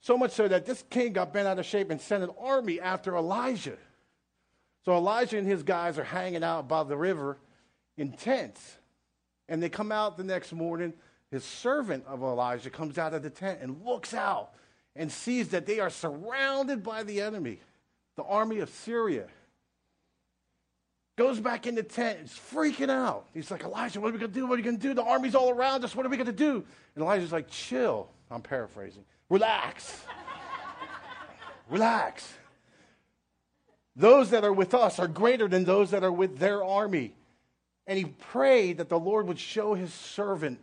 So 0.00 0.16
much 0.16 0.32
so 0.32 0.48
that 0.48 0.64
this 0.64 0.82
king 0.88 1.12
got 1.12 1.32
bent 1.32 1.46
out 1.46 1.58
of 1.58 1.66
shape 1.66 1.90
and 1.90 2.00
sent 2.00 2.22
an 2.22 2.30
army 2.40 2.80
after 2.80 3.16
Elijah. 3.16 3.76
So 4.84 4.96
Elijah 4.96 5.36
and 5.36 5.46
his 5.46 5.62
guys 5.62 5.98
are 5.98 6.04
hanging 6.04 6.42
out 6.42 6.68
by 6.68 6.84
the 6.84 6.96
river 6.96 7.36
in 7.98 8.12
tents. 8.12 8.76
And 9.48 9.62
they 9.62 9.68
come 9.68 9.92
out 9.92 10.16
the 10.16 10.24
next 10.24 10.52
morning. 10.52 10.94
His 11.30 11.44
servant 11.44 12.04
of 12.06 12.22
Elijah 12.22 12.70
comes 12.70 12.96
out 12.96 13.12
of 13.12 13.22
the 13.22 13.30
tent 13.30 13.60
and 13.60 13.84
looks 13.84 14.14
out 14.14 14.50
and 14.96 15.12
sees 15.12 15.48
that 15.48 15.66
they 15.66 15.80
are 15.80 15.90
surrounded 15.90 16.82
by 16.82 17.02
the 17.02 17.20
enemy, 17.20 17.60
the 18.16 18.24
army 18.24 18.60
of 18.60 18.70
Syria. 18.70 19.26
Goes 21.20 21.38
back 21.38 21.66
in 21.66 21.74
the 21.74 21.82
tent, 21.82 22.18
is 22.24 22.30
freaking 22.30 22.88
out. 22.88 23.26
He's 23.34 23.50
like, 23.50 23.62
Elijah, 23.62 24.00
what 24.00 24.08
are 24.08 24.12
we 24.12 24.18
going 24.20 24.32
to 24.32 24.40
do? 24.40 24.46
What 24.46 24.54
are 24.54 24.56
we 24.56 24.62
going 24.62 24.78
to 24.78 24.82
do? 24.82 24.94
The 24.94 25.02
army's 25.02 25.34
all 25.34 25.50
around 25.50 25.84
us. 25.84 25.94
What 25.94 26.06
are 26.06 26.08
we 26.08 26.16
going 26.16 26.24
to 26.28 26.32
do? 26.32 26.64
And 26.94 27.04
Elijah's 27.04 27.30
like, 27.30 27.50
chill. 27.50 28.08
I'm 28.30 28.40
paraphrasing. 28.40 29.04
Relax. 29.28 30.02
Relax. 31.68 32.26
Those 33.94 34.30
that 34.30 34.44
are 34.44 34.52
with 34.54 34.72
us 34.72 34.98
are 34.98 35.08
greater 35.08 35.46
than 35.46 35.64
those 35.64 35.90
that 35.90 36.02
are 36.04 36.10
with 36.10 36.38
their 36.38 36.64
army. 36.64 37.12
And 37.86 37.98
he 37.98 38.06
prayed 38.06 38.78
that 38.78 38.88
the 38.88 38.98
Lord 38.98 39.28
would 39.28 39.38
show 39.38 39.74
his 39.74 39.92
servant 39.92 40.58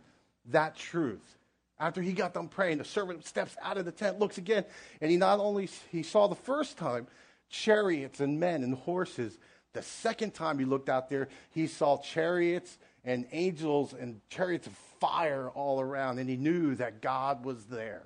that 0.46 0.74
truth. 0.74 1.38
After 1.78 2.02
he 2.02 2.12
got 2.12 2.34
done 2.34 2.48
praying, 2.48 2.78
the 2.78 2.84
servant 2.84 3.24
steps 3.24 3.56
out 3.62 3.78
of 3.78 3.84
the 3.84 3.92
tent, 3.92 4.18
looks 4.18 4.38
again, 4.38 4.64
and 5.00 5.08
he 5.08 5.18
not 5.18 5.38
only 5.38 5.68
he 5.92 6.02
saw 6.02 6.26
the 6.26 6.34
first 6.34 6.76
time 6.76 7.06
chariots 7.48 8.18
and 8.18 8.40
men 8.40 8.64
and 8.64 8.74
horses, 8.74 9.38
the 9.78 9.84
second 9.84 10.34
time 10.34 10.58
he 10.58 10.64
looked 10.64 10.88
out 10.88 11.08
there, 11.08 11.28
he 11.50 11.68
saw 11.68 11.98
chariots 11.98 12.78
and 13.04 13.26
angels 13.30 13.94
and 13.94 14.20
chariots 14.28 14.66
of 14.66 14.72
fire 14.98 15.50
all 15.50 15.80
around, 15.80 16.18
and 16.18 16.28
he 16.28 16.36
knew 16.36 16.74
that 16.74 17.00
God 17.00 17.44
was 17.44 17.64
there. 17.66 18.02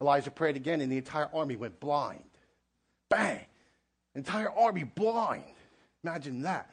Elijah 0.00 0.30
prayed 0.30 0.54
again, 0.54 0.80
and 0.80 0.90
the 0.92 0.98
entire 0.98 1.28
army 1.34 1.56
went 1.56 1.80
blind. 1.80 2.22
Bang! 3.08 3.40
Entire 4.14 4.50
army 4.50 4.84
blind. 4.84 5.42
Imagine 6.04 6.42
that. 6.42 6.70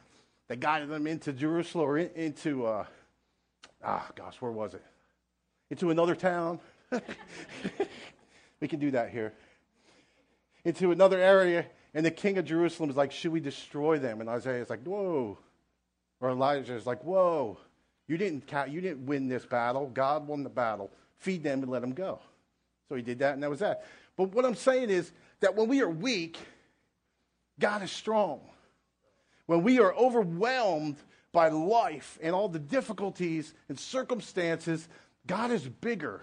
They 0.48 0.56
guided 0.56 0.90
them 0.90 1.08
into 1.08 1.34
Jerusalem 1.34 1.86
or 1.86 1.98
in, 1.98 2.12
into, 2.12 2.68
uh, 2.68 2.86
ah, 3.84 4.08
gosh, 4.16 4.36
where 4.40 4.52
was 4.52 4.76
it? 4.76 4.84
into 5.72 5.90
another 5.90 6.16
town. 6.16 6.60
we 8.60 8.68
can 8.68 8.80
do 8.80 8.92
that 8.92 9.10
here. 9.10 9.34
Into 10.64 10.92
another 10.92 11.20
area, 11.20 11.66
and 11.96 12.06
the 12.06 12.12
king 12.12 12.38
of 12.38 12.46
Jerusalem 12.46 12.90
is 12.90 12.98
like, 12.98 13.12
Should 13.12 13.32
we 13.32 13.40
destroy 13.40 13.98
them? 13.98 14.20
And 14.20 14.30
Isaiah 14.30 14.62
is 14.62 14.70
like, 14.70 14.84
Whoa. 14.84 15.40
Or 16.20 16.30
Elijah 16.30 16.75
is 16.75 16.86
like, 16.86 17.04
Whoa, 17.04 17.58
you 18.08 18.18
didn't, 18.18 18.52
you 18.70 18.82
didn't 18.82 19.06
win 19.06 19.28
this 19.30 19.46
battle. 19.46 19.90
God 19.92 20.28
won 20.28 20.44
the 20.44 20.50
battle. 20.50 20.92
Feed 21.18 21.42
them 21.42 21.64
and 21.64 21.72
let 21.72 21.82
them 21.82 21.94
go. 21.94 22.20
So 22.90 22.96
he 22.96 23.02
did 23.02 23.20
that, 23.20 23.34
and 23.34 23.42
that 23.42 23.50
was 23.50 23.60
that. 23.60 23.86
But 24.16 24.34
what 24.34 24.46
I'm 24.46 24.56
saying 24.56 24.90
is 24.90 25.12
that 25.40 25.56
when 25.56 25.68
we 25.68 25.82
are 25.82 25.90
weak, 25.90 26.38
God 27.60 27.82
is 27.82 27.92
strong. 27.92 28.42
When 29.46 29.64
we 29.64 29.80
are 29.80 29.94
overwhelmed 29.96 30.98
by 31.32 31.48
life 31.50 32.20
and 32.22 32.36
all 32.36 32.50
the 32.50 32.60
difficulties 32.60 33.54
and 33.70 33.80
circumstances, 33.80 34.88
God 35.25 35.52
is 35.52 35.68
bigger. 35.68 36.22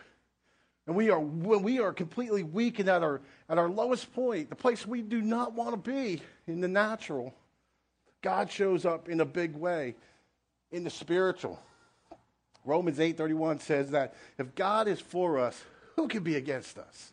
And 0.87 0.97
we 0.97 1.11
are, 1.11 1.21
when 1.21 1.63
we 1.63 1.79
are 1.79 1.93
completely 1.93 2.43
weak 2.43 2.79
and 2.79 2.89
at 2.89 3.03
our, 3.03 3.21
at 3.49 3.59
our 3.59 3.69
lowest 3.69 4.13
point, 4.15 4.51
the 4.51 4.57
place 4.57 4.87
we 4.87 5.01
do 5.01 5.23
not 5.23 5.53
want 5.53 5.71
to 5.73 5.91
be 5.91 6.21
in 6.47 6.61
the 6.61 6.69
natural, 6.69 7.35
God 8.21 8.51
shows 8.51 8.85
up 8.85 9.09
in 9.09 9.21
a 9.21 9.25
big 9.25 9.55
way 9.55 9.95
in 10.73 10.85
the 10.85 10.91
spiritual. 10.91 11.61
Romans 12.65 12.99
8:31 12.99 13.61
says 13.61 13.91
that 13.91 14.15
if 14.39 14.55
God 14.55 14.89
is 14.89 15.01
for 15.01 15.39
us, 15.39 15.61
who 15.97 16.09
can 16.09 16.23
be 16.23 16.37
against 16.37 16.79
us? 16.79 17.13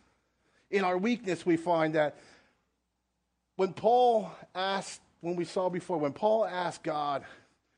In 0.72 0.84
our 0.84 0.98
weakness, 0.98 1.46
we 1.46 1.58
find 1.58 1.96
that 1.96 2.18
when 3.56 3.74
Paul 3.74 4.32
asked, 4.54 5.02
when 5.22 5.36
we 5.36 5.46
saw 5.46 5.70
before, 5.70 5.98
when 5.98 6.14
Paul 6.14 6.46
asked 6.46 6.84
God 6.84 7.26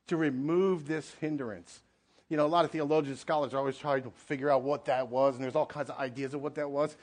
to 0.08 0.18
remove 0.18 0.88
this 0.88 1.14
hindrance, 1.22 1.82
you 2.32 2.38
know, 2.38 2.46
a 2.46 2.48
lot 2.48 2.64
of 2.64 2.72
theologians, 2.72 3.20
scholars 3.20 3.54
are 3.54 3.58
always 3.58 3.78
trying 3.78 4.04
to 4.04 4.12
figure 4.16 4.50
out 4.50 4.62
what 4.62 4.86
that 4.86 5.10
was, 5.10 5.36
and 5.36 5.44
there's 5.44 5.58
all 5.58 5.66
kinds 5.66 5.90
of 5.90 6.00
ideas 6.00 6.34
of 6.34 6.42
what 6.42 6.56
that 6.56 6.72
was. 6.72 6.96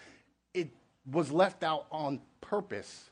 It 0.54 0.70
was 1.12 1.30
left 1.30 1.62
out 1.62 1.84
on 1.92 2.22
purpose. 2.40 3.10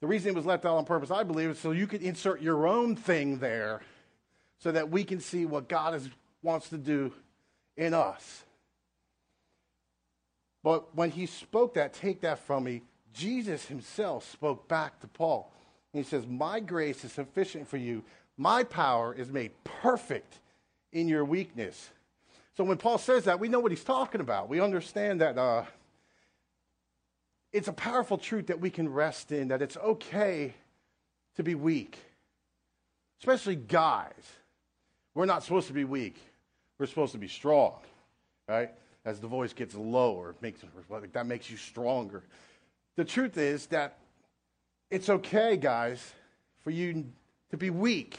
The 0.00 0.06
reason 0.06 0.30
it 0.30 0.34
was 0.34 0.46
left 0.46 0.64
out 0.64 0.78
on 0.78 0.86
purpose, 0.86 1.10
I 1.10 1.22
believe, 1.22 1.50
is 1.50 1.58
so 1.58 1.72
you 1.72 1.86
could 1.86 2.00
insert 2.00 2.40
your 2.40 2.66
own 2.66 2.96
thing 2.96 3.38
there 3.38 3.82
so 4.60 4.72
that 4.72 4.88
we 4.88 5.04
can 5.04 5.20
see 5.20 5.44
what 5.44 5.68
God 5.68 5.94
is, 5.94 6.08
wants 6.42 6.70
to 6.70 6.78
do 6.78 7.12
in 7.76 7.92
us. 7.92 8.42
But 10.62 10.96
when 10.96 11.10
he 11.10 11.26
spoke 11.26 11.74
that, 11.74 11.92
take 11.92 12.22
that 12.22 12.38
from 12.38 12.64
me, 12.64 12.80
Jesus 13.12 13.66
himself 13.66 14.32
spoke 14.32 14.68
back 14.68 15.00
to 15.00 15.06
Paul. 15.06 15.52
He 15.92 16.02
says, 16.02 16.26
My 16.26 16.60
grace 16.60 17.04
is 17.04 17.12
sufficient 17.12 17.68
for 17.68 17.76
you. 17.76 18.02
My 18.38 18.64
power 18.64 19.12
is 19.12 19.30
made 19.30 19.50
perfect 19.64 20.38
in 20.94 21.08
your 21.08 21.24
weakness. 21.24 21.90
So 22.56 22.64
when 22.64 22.78
Paul 22.78 22.98
says 22.98 23.24
that, 23.24 23.40
we 23.40 23.48
know 23.48 23.60
what 23.60 23.72
he's 23.72 23.84
talking 23.84 24.20
about. 24.20 24.48
We 24.48 24.60
understand 24.60 25.20
that 25.20 25.36
uh, 25.36 25.64
it's 27.52 27.68
a 27.68 27.72
powerful 27.72 28.16
truth 28.16 28.46
that 28.46 28.60
we 28.60 28.70
can 28.70 28.90
rest 28.90 29.32
in, 29.32 29.48
that 29.48 29.60
it's 29.60 29.76
okay 29.76 30.54
to 31.36 31.42
be 31.42 31.56
weak, 31.56 31.98
especially 33.20 33.56
guys. 33.56 34.12
We're 35.14 35.26
not 35.26 35.42
supposed 35.42 35.66
to 35.66 35.72
be 35.72 35.84
weak, 35.84 36.16
we're 36.78 36.86
supposed 36.86 37.12
to 37.12 37.18
be 37.18 37.28
strong, 37.28 37.74
right? 38.48 38.70
As 39.04 39.20
the 39.20 39.26
voice 39.26 39.52
gets 39.52 39.74
lower, 39.74 40.34
makes, 40.40 40.60
that 41.12 41.26
makes 41.26 41.50
you 41.50 41.56
stronger. 41.56 42.22
The 42.96 43.04
truth 43.04 43.36
is 43.36 43.66
that 43.66 43.98
it's 44.90 45.08
okay, 45.08 45.56
guys, 45.56 46.12
for 46.62 46.70
you 46.70 47.04
to 47.50 47.56
be 47.56 47.70
weak 47.70 48.18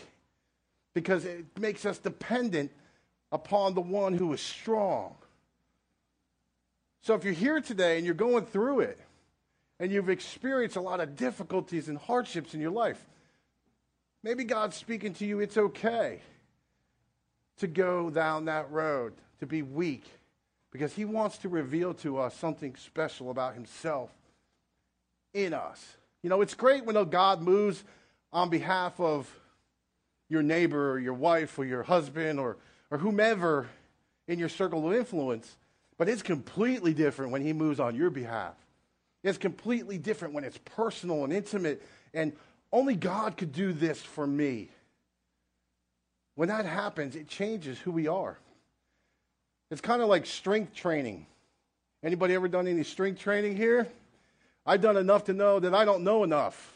because 0.96 1.25
it 1.25 1.46
makes 1.60 1.86
us 1.86 2.00
dependent 2.00 2.72
upon 3.32 3.75
the 3.75 3.82
one 3.82 4.14
who 4.14 4.34
is 4.34 4.42
strong. 4.42 5.14
So 7.02 7.14
if 7.14 7.24
you're 7.24 7.34
here 7.34 7.62
today 7.62 7.98
and 7.98 8.06
you're 8.06 8.16
going 8.16 8.46
through 8.46 8.80
it 8.80 9.00
and 9.80 9.92
you've 9.92 10.10
experienced 10.10 10.78
a 10.78 10.82
lot 10.82 11.02
of 11.02 11.16
difficulties 11.16 11.89
and 11.89 11.98
hardships 12.00 12.56
in 12.56 12.62
your 12.62 12.72
life, 12.72 13.06
maybe 14.24 14.46
God's 14.46 14.78
speaking 14.78 15.13
to 15.15 15.26
you, 15.26 15.41
it's 15.41 15.58
okay 15.58 16.22
to 17.58 17.67
go 17.67 18.10
down 18.10 18.46
that 18.46 18.72
road, 18.72 19.13
to 19.39 19.46
be 19.46 19.62
weak, 19.62 20.06
because 20.72 20.93
He 20.93 21.06
wants 21.06 21.38
to 21.39 21.50
reveal 21.50 21.93
to 21.96 22.17
us 22.17 22.36
something 22.36 22.76
special 22.78 23.30
about 23.30 23.54
Himself 23.54 24.12
in 25.34 25.54
us. 25.54 25.98
You 26.24 26.30
know, 26.30 26.41
it's 26.41 26.56
great 26.56 26.86
when 26.86 27.02
God 27.10 27.41
moves 27.41 27.84
on 28.32 28.50
behalf 28.50 29.00
of 29.00 29.30
your 30.30 30.44
neighbor 30.44 30.92
or 30.92 31.00
your 31.00 31.14
wife 31.14 31.58
or 31.58 31.66
your 31.66 31.84
husband 31.84 32.40
or, 32.40 32.58
or 32.92 32.98
whomever 32.98 33.68
in 34.28 34.40
your 34.40 34.50
circle 34.50 34.88
of 34.88 34.96
influence, 34.96 35.56
but 35.98 36.10
it's 36.10 36.24
completely 36.24 36.94
different 36.94 37.32
when 37.32 37.42
he 37.42 37.54
moves 37.54 37.80
on 37.80 37.96
your 37.96 38.10
behalf. 38.10 38.56
It's 39.24 39.38
completely 39.38 39.98
different 39.98 40.34
when 40.34 40.44
it's 40.44 40.60
personal 40.66 41.24
and 41.24 41.34
intimate, 41.34 41.82
and 42.14 42.34
only 42.72 42.96
God 42.96 43.38
could 43.38 43.52
do 43.52 43.74
this 43.74 44.02
for 44.02 44.26
me. 44.28 44.70
When 46.36 46.50
that 46.50 46.66
happens, 46.66 47.16
it 47.16 47.28
changes 47.28 47.80
who 47.80 47.92
we 47.92 48.08
are. 48.08 48.38
It's 49.72 49.82
kind 49.82 50.02
of 50.02 50.10
like 50.10 50.26
strength 50.26 50.74
training. 50.74 51.26
Anybody 52.04 52.36
ever 52.36 52.48
done 52.48 52.68
any 52.68 52.84
strength 52.84 53.20
training 53.20 53.56
here? 53.56 53.88
I've 54.66 54.82
done 54.82 54.98
enough 54.98 55.26
to 55.26 55.34
know 55.34 55.60
that 55.60 55.74
I 55.74 55.86
don't 55.86 56.04
know 56.04 56.24
enough. 56.24 56.75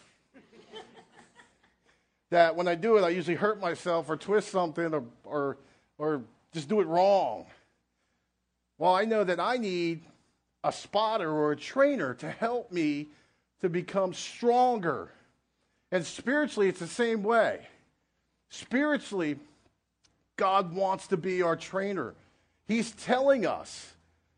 That 2.30 2.56
when 2.56 2.68
I 2.68 2.76
do 2.76 2.98
it, 2.98 3.04
I 3.04 3.10
usually 3.10 3.36
hurt 3.36 3.60
myself 3.60 4.10
or 4.10 4.18
twist 4.18 4.50
something 4.50 4.94
or, 4.94 5.04
or, 5.24 5.58
or 5.98 6.22
just 6.54 6.70
do 6.70 6.80
it 6.82 6.88
wrong. 6.88 7.46
Well, 8.78 8.94
I 8.94 9.06
know 9.06 9.24
that 9.24 9.40
I 9.40 9.58
need 9.58 10.04
a 10.64 10.72
spotter 10.72 11.32
or 11.32 11.52
a 11.52 11.56
trainer 11.56 12.14
to 12.16 12.30
help 12.30 12.72
me 12.72 13.08
to 13.62 13.70
become 13.70 14.14
stronger. 14.14 15.12
And 15.92 16.06
spiritually, 16.06 16.70
it's 16.70 16.80
the 16.80 16.88
same 16.88 17.24
way. 17.24 17.68
Spiritually, 18.50 19.38
God 20.38 20.74
wants 20.74 21.08
to 21.08 21.18
be 21.18 21.42
our 21.42 21.56
trainer. 21.56 22.16
He's 22.68 22.92
telling 22.92 23.46
us, 23.46 23.94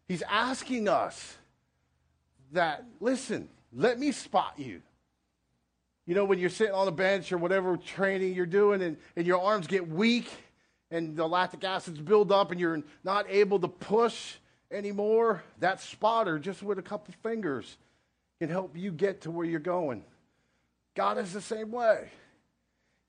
He's 0.08 0.24
asking 0.24 0.90
us 0.90 1.38
that, 2.52 2.84
listen, 3.00 3.48
let 3.72 4.00
me 4.00 4.12
spot 4.12 4.56
you. 4.58 4.82
You 6.12 6.16
know, 6.16 6.26
when 6.26 6.40
you're 6.40 6.50
sitting 6.50 6.74
on 6.74 6.90
a 6.90 6.92
bench 6.92 7.32
or 7.32 7.38
whatever 7.38 7.78
training 7.78 8.34
you're 8.34 8.46
doing 8.46 8.82
and, 8.82 8.98
and 9.16 9.26
your 9.26 9.40
arms 9.42 9.66
get 9.66 9.88
weak 9.88 10.30
and 10.90 11.16
the 11.16 11.26
lactic 11.26 11.64
acids 11.64 12.02
build 12.02 12.34
up 12.34 12.52
and 12.52 12.60
you're 12.60 12.84
not 13.06 13.28
able 13.30 13.62
to 13.62 13.70
push 13.70 14.36
anymore, 14.70 15.42
that 15.60 15.80
spotter, 15.80 16.38
just 16.38 16.64
with 16.64 16.78
a 16.78 16.82
couple 16.82 17.14
fingers, 17.24 17.78
can 18.42 18.50
help 18.50 18.76
you 18.76 18.92
get 18.92 19.22
to 19.22 19.32
where 19.32 19.46
you're 19.46 19.62
going. 19.62 20.04
God 20.98 21.18
is 21.18 21.32
the 21.32 21.40
same 21.40 21.72
way. 21.72 22.10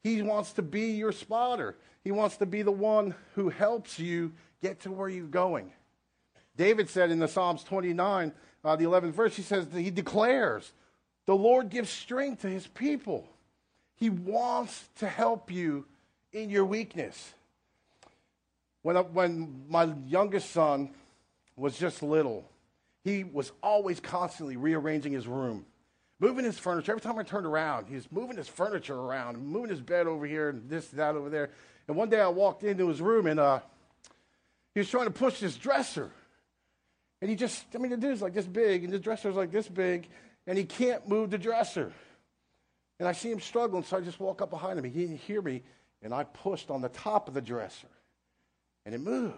He 0.04 0.22
wants 0.22 0.52
to 0.52 0.62
be 0.62 0.92
your 0.92 1.10
spotter. 1.10 1.76
He 2.04 2.12
wants 2.12 2.36
to 2.36 2.46
be 2.46 2.62
the 2.62 2.70
one 2.70 3.16
who 3.34 3.48
helps 3.48 3.98
you 3.98 4.30
get 4.62 4.78
to 4.82 4.92
where 4.92 5.08
you're 5.08 5.26
going. 5.26 5.72
David 6.56 6.88
said 6.88 7.10
in 7.10 7.18
the 7.18 7.26
Psalms 7.26 7.64
29, 7.64 8.32
uh, 8.64 8.76
the 8.76 8.84
11th 8.84 9.10
verse, 9.10 9.34
he 9.34 9.42
says 9.42 9.66
he 9.74 9.90
declares, 9.90 10.72
the 11.32 11.38
Lord 11.38 11.70
gives 11.70 11.88
strength 11.88 12.42
to 12.42 12.48
his 12.50 12.66
people. 12.66 13.26
He 13.96 14.10
wants 14.10 14.86
to 14.98 15.08
help 15.08 15.50
you 15.50 15.86
in 16.30 16.50
your 16.50 16.66
weakness. 16.66 17.32
When, 18.82 18.98
uh, 18.98 19.04
when 19.04 19.64
my 19.70 19.94
youngest 20.08 20.50
son 20.50 20.90
was 21.56 21.78
just 21.78 22.02
little, 22.02 22.44
he 23.02 23.24
was 23.24 23.50
always 23.62 23.98
constantly 23.98 24.58
rearranging 24.58 25.14
his 25.14 25.26
room, 25.26 25.64
moving 26.20 26.44
his 26.44 26.58
furniture. 26.58 26.92
Every 26.92 27.00
time 27.00 27.18
I 27.18 27.22
turned 27.22 27.46
around, 27.46 27.86
he 27.88 27.94
was 27.94 28.12
moving 28.12 28.36
his 28.36 28.48
furniture 28.48 28.94
around, 28.94 29.38
moving 29.38 29.70
his 29.70 29.80
bed 29.80 30.06
over 30.06 30.26
here 30.26 30.50
and 30.50 30.68
this, 30.68 30.90
and 30.90 31.00
that 31.00 31.14
over 31.14 31.30
there. 31.30 31.48
And 31.88 31.96
one 31.96 32.10
day 32.10 32.20
I 32.20 32.28
walked 32.28 32.62
into 32.62 32.88
his 32.88 33.00
room 33.00 33.26
and 33.26 33.40
uh, 33.40 33.60
he 34.74 34.80
was 34.80 34.90
trying 34.90 35.06
to 35.06 35.10
push 35.10 35.40
this 35.40 35.56
dresser. 35.56 36.10
And 37.22 37.30
he 37.30 37.36
just, 37.36 37.64
I 37.74 37.78
mean, 37.78 37.90
the 37.90 37.96
dude's 37.96 38.20
like 38.20 38.34
this 38.34 38.44
big, 38.44 38.84
and 38.84 38.92
the 38.92 38.98
dresser's 38.98 39.34
like 39.34 39.50
this 39.50 39.66
big, 39.66 40.10
and 40.46 40.58
he 40.58 40.64
can't 40.64 41.08
move 41.08 41.30
the 41.30 41.38
dresser. 41.38 41.92
And 42.98 43.08
I 43.08 43.12
see 43.12 43.30
him 43.30 43.40
struggling, 43.40 43.84
so 43.84 43.96
I 43.96 44.00
just 44.00 44.20
walk 44.20 44.42
up 44.42 44.50
behind 44.50 44.78
him. 44.78 44.84
He 44.84 44.90
didn't 44.90 45.20
hear 45.20 45.42
me, 45.42 45.62
and 46.02 46.14
I 46.14 46.24
pushed 46.24 46.70
on 46.70 46.80
the 46.80 46.88
top 46.88 47.28
of 47.28 47.34
the 47.34 47.40
dresser, 47.40 47.88
and 48.84 48.94
it 48.94 49.00
moved. 49.00 49.34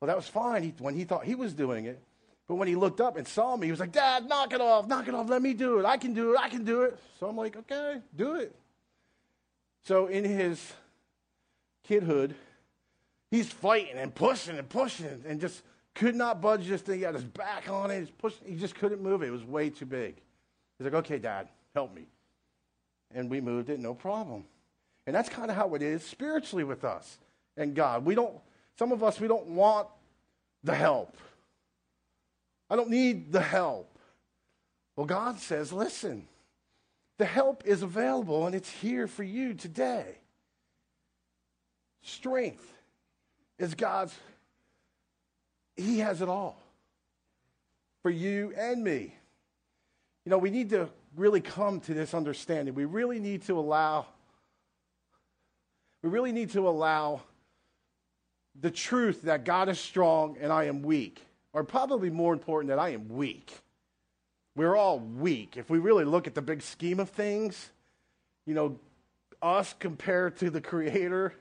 Well, 0.00 0.06
that 0.06 0.16
was 0.16 0.26
fine 0.26 0.62
he, 0.62 0.74
when 0.78 0.94
he 0.94 1.04
thought 1.04 1.24
he 1.24 1.34
was 1.34 1.52
doing 1.52 1.84
it. 1.84 2.02
But 2.48 2.56
when 2.56 2.66
he 2.66 2.74
looked 2.74 3.00
up 3.00 3.16
and 3.16 3.28
saw 3.28 3.56
me, 3.56 3.68
he 3.68 3.70
was 3.70 3.78
like, 3.78 3.92
Dad, 3.92 4.28
knock 4.28 4.52
it 4.52 4.60
off, 4.60 4.88
knock 4.88 5.06
it 5.06 5.14
off, 5.14 5.28
let 5.28 5.40
me 5.40 5.54
do 5.54 5.78
it. 5.78 5.84
I 5.84 5.98
can 5.98 6.14
do 6.14 6.32
it, 6.32 6.40
I 6.40 6.48
can 6.48 6.64
do 6.64 6.82
it. 6.82 6.98
So 7.20 7.28
I'm 7.28 7.36
like, 7.36 7.56
okay, 7.56 8.00
do 8.16 8.34
it. 8.34 8.56
So 9.84 10.08
in 10.08 10.24
his 10.24 10.72
kidhood, 11.88 12.34
he's 13.30 13.52
fighting 13.52 13.96
and 13.96 14.12
pushing 14.12 14.58
and 14.58 14.68
pushing 14.68 15.22
and 15.26 15.40
just 15.40 15.62
could 15.94 16.14
not 16.14 16.40
budge 16.40 16.66
this 16.66 16.82
thing. 16.82 16.98
He 16.98 17.04
had 17.04 17.14
his 17.14 17.24
back 17.24 17.68
on 17.68 17.90
it. 17.90 18.08
He 18.44 18.56
just 18.56 18.74
couldn't 18.74 19.02
move 19.02 19.22
it. 19.22 19.26
It 19.28 19.32
was 19.32 19.44
way 19.44 19.70
too 19.70 19.86
big. 19.86 20.16
He's 20.78 20.84
like, 20.84 20.94
okay, 20.94 21.18
Dad, 21.18 21.48
help 21.74 21.94
me. 21.94 22.06
And 23.14 23.28
we 23.28 23.40
moved 23.40 23.70
it, 23.70 23.80
no 23.80 23.94
problem. 23.94 24.44
And 25.06 25.14
that's 25.14 25.28
kind 25.28 25.50
of 25.50 25.56
how 25.56 25.74
it 25.74 25.82
is 25.82 26.04
spiritually 26.04 26.64
with 26.64 26.84
us 26.84 27.18
and 27.56 27.74
God. 27.74 28.04
We 28.04 28.14
don't, 28.14 28.34
Some 28.78 28.92
of 28.92 29.02
us, 29.02 29.20
we 29.20 29.28
don't 29.28 29.48
want 29.48 29.88
the 30.62 30.74
help. 30.74 31.16
I 32.70 32.76
don't 32.76 32.90
need 32.90 33.32
the 33.32 33.42
help. 33.42 33.98
Well, 34.96 35.06
God 35.06 35.38
says, 35.38 35.72
listen, 35.72 36.28
the 37.18 37.24
help 37.24 37.66
is 37.66 37.82
available 37.82 38.46
and 38.46 38.54
it's 38.54 38.70
here 38.70 39.06
for 39.06 39.22
you 39.22 39.54
today. 39.54 40.18
Strength 42.02 42.72
is 43.58 43.74
God's, 43.74 44.14
He 45.80 46.00
has 46.00 46.20
it 46.20 46.28
all 46.28 46.60
for 48.02 48.10
you 48.10 48.52
and 48.56 48.84
me. 48.84 49.14
You 50.24 50.30
know, 50.30 50.38
we 50.38 50.50
need 50.50 50.70
to 50.70 50.88
really 51.16 51.40
come 51.40 51.80
to 51.80 51.94
this 51.94 52.14
understanding. 52.14 52.74
We 52.74 52.84
really 52.84 53.18
need 53.18 53.42
to 53.42 53.58
allow, 53.58 54.06
we 56.02 56.10
really 56.10 56.32
need 56.32 56.50
to 56.50 56.68
allow 56.68 57.22
the 58.60 58.70
truth 58.70 59.22
that 59.22 59.44
God 59.44 59.68
is 59.68 59.78
strong 59.78 60.36
and 60.40 60.52
I 60.52 60.64
am 60.64 60.82
weak, 60.82 61.22
or 61.52 61.64
probably 61.64 62.10
more 62.10 62.32
important, 62.32 62.68
that 62.68 62.78
I 62.78 62.90
am 62.90 63.08
weak. 63.08 63.50
We're 64.56 64.76
all 64.76 64.98
weak. 64.98 65.56
If 65.56 65.70
we 65.70 65.78
really 65.78 66.04
look 66.04 66.26
at 66.26 66.34
the 66.34 66.42
big 66.42 66.60
scheme 66.60 67.00
of 67.00 67.08
things, 67.08 67.70
you 68.46 68.54
know, 68.54 68.78
us 69.40 69.74
compared 69.78 70.36
to 70.38 70.50
the 70.50 70.60
Creator, 70.60 71.32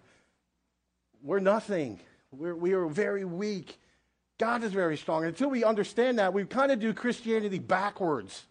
we're 1.22 1.40
nothing. 1.40 2.00
We're, 2.32 2.56
we 2.56 2.74
are 2.74 2.88
very 2.88 3.26
weak. 3.26 3.78
God 4.40 4.64
is 4.64 4.72
very 4.72 4.98
strong. 4.98 5.24
And 5.24 5.28
until 5.28 5.50
we 5.50 5.64
understand 5.64 6.18
that, 6.18 6.34
we 6.34 6.46
kind 6.46 6.72
of 6.72 6.80
do 6.80 6.94
Christianity 6.94 7.60
backwards. 7.60 8.46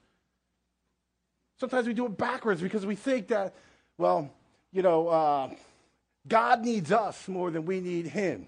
Sometimes 1.59 1.87
we 1.87 1.95
do 1.95 2.07
it 2.07 2.17
backwards 2.17 2.61
because 2.61 2.87
we 2.87 2.95
think 2.95 3.29
that, 3.29 3.55
well, 3.97 4.31
you 4.71 4.83
know, 4.83 5.09
uh, 5.09 5.51
God 6.29 6.63
needs 6.63 6.93
us 6.93 7.27
more 7.27 7.51
than 7.51 7.65
we 7.65 7.81
need 7.81 8.07
Him. 8.07 8.47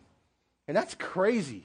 And 0.69 0.77
that's 0.77 0.95
crazy. 0.95 1.65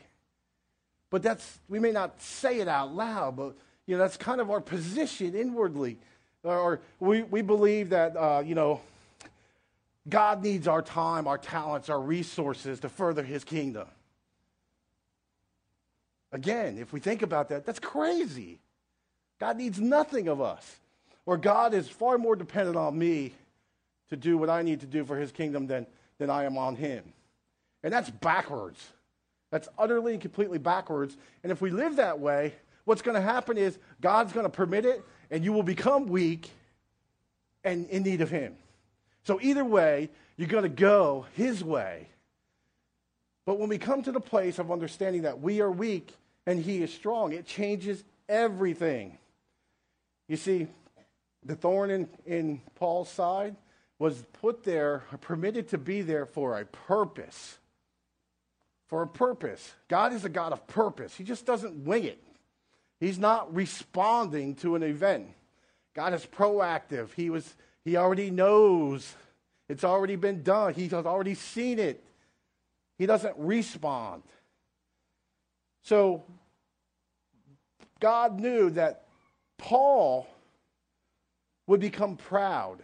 But 1.11 1.21
that's, 1.21 1.59
we 1.67 1.77
may 1.79 1.91
not 1.91 2.21
say 2.21 2.61
it 2.61 2.67
out 2.67 2.95
loud, 2.95 3.35
but, 3.35 3.55
you 3.85 3.95
know, 3.95 4.01
that's 4.01 4.17
kind 4.17 4.39
of 4.39 4.49
our 4.49 4.61
position 4.61 5.35
inwardly. 5.35 5.97
Or 6.43 6.79
we, 6.99 7.23
we 7.23 7.41
believe 7.41 7.89
that, 7.89 8.15
uh, 8.15 8.41
you 8.45 8.55
know, 8.55 8.79
God 10.07 10.41
needs 10.41 10.67
our 10.67 10.81
time, 10.81 11.27
our 11.27 11.37
talents, 11.37 11.89
our 11.89 11.99
resources 11.99 12.79
to 12.79 12.89
further 12.89 13.23
His 13.23 13.43
kingdom. 13.43 13.87
Again, 16.35 16.77
if 16.77 16.91
we 16.91 16.99
think 16.99 17.21
about 17.21 17.47
that, 17.47 17.65
that's 17.65 17.79
crazy. 17.79 18.59
God 19.39 19.55
needs 19.55 19.79
nothing 19.79 20.27
of 20.27 20.41
us. 20.41 20.79
Or 21.25 21.37
God 21.37 21.73
is 21.73 21.87
far 21.87 22.17
more 22.17 22.35
dependent 22.35 22.75
on 22.75 22.99
me 22.99 23.31
to 24.09 24.17
do 24.17 24.37
what 24.37 24.49
I 24.49 24.61
need 24.61 24.81
to 24.81 24.85
do 24.85 25.05
for 25.05 25.15
his 25.15 25.31
kingdom 25.31 25.65
than, 25.65 25.87
than 26.17 26.29
I 26.29 26.43
am 26.43 26.57
on 26.57 26.75
him. 26.75 27.05
And 27.83 27.93
that's 27.93 28.09
backwards. 28.09 28.85
That's 29.49 29.69
utterly 29.77 30.11
and 30.11 30.21
completely 30.21 30.57
backwards. 30.57 31.15
And 31.41 31.53
if 31.53 31.61
we 31.61 31.69
live 31.69 31.95
that 31.95 32.19
way, 32.19 32.53
what's 32.83 33.01
going 33.01 33.15
to 33.15 33.21
happen 33.21 33.57
is 33.57 33.79
God's 34.01 34.33
going 34.33 34.45
to 34.45 34.49
permit 34.49 34.85
it, 34.85 35.01
and 35.31 35.41
you 35.41 35.53
will 35.53 35.63
become 35.63 36.05
weak 36.07 36.51
and 37.63 37.87
in 37.87 38.03
need 38.03 38.19
of 38.19 38.29
him. 38.29 38.55
So 39.23 39.39
either 39.41 39.63
way, 39.63 40.09
you're 40.35 40.49
going 40.49 40.63
to 40.63 40.69
go 40.69 41.27
his 41.37 41.63
way. 41.63 42.09
But 43.45 43.57
when 43.57 43.69
we 43.69 43.77
come 43.77 44.03
to 44.03 44.11
the 44.11 44.19
place 44.19 44.59
of 44.59 44.69
understanding 44.69 45.21
that 45.21 45.39
we 45.39 45.61
are 45.61 45.71
weak 45.71 46.11
and 46.45 46.59
he 46.59 46.81
is 46.81 46.93
strong, 46.93 47.33
it 47.33 47.45
changes 47.45 48.03
everything. 48.29 49.17
You 50.27 50.37
see, 50.37 50.67
the 51.43 51.55
thorn 51.55 51.91
in, 51.91 52.09
in 52.25 52.61
Paul's 52.75 53.09
side 53.09 53.55
was 53.99 54.23
put 54.41 54.63
there, 54.63 55.03
permitted 55.21 55.69
to 55.69 55.77
be 55.77 56.01
there 56.01 56.25
for 56.25 56.59
a 56.59 56.65
purpose. 56.65 57.57
For 58.87 59.03
a 59.03 59.07
purpose. 59.07 59.73
God 59.87 60.13
is 60.13 60.25
a 60.25 60.29
God 60.29 60.51
of 60.51 60.67
purpose. 60.67 61.15
He 61.15 61.23
just 61.23 61.45
doesn't 61.45 61.85
wing 61.85 62.03
it. 62.03 62.21
He's 62.99 63.19
not 63.19 63.53
responding 63.53 64.55
to 64.55 64.75
an 64.75 64.83
event. 64.83 65.27
God 65.93 66.13
is 66.13 66.25
proactive. 66.25 67.13
He 67.13 67.29
was 67.29 67.55
he 67.83 67.97
already 67.97 68.31
knows. 68.31 69.13
It's 69.69 69.83
already 69.83 70.15
been 70.15 70.43
done. 70.43 70.73
He 70.73 70.87
has 70.87 71.05
already 71.05 71.35
seen 71.35 71.79
it. 71.79 72.03
He 72.97 73.05
doesn't 73.05 73.35
respond. 73.37 74.23
So 75.85 76.23
God 77.99 78.39
knew 78.39 78.71
that 78.71 79.03
Paul 79.59 80.27
would 81.67 81.79
become 81.79 82.17
proud 82.17 82.79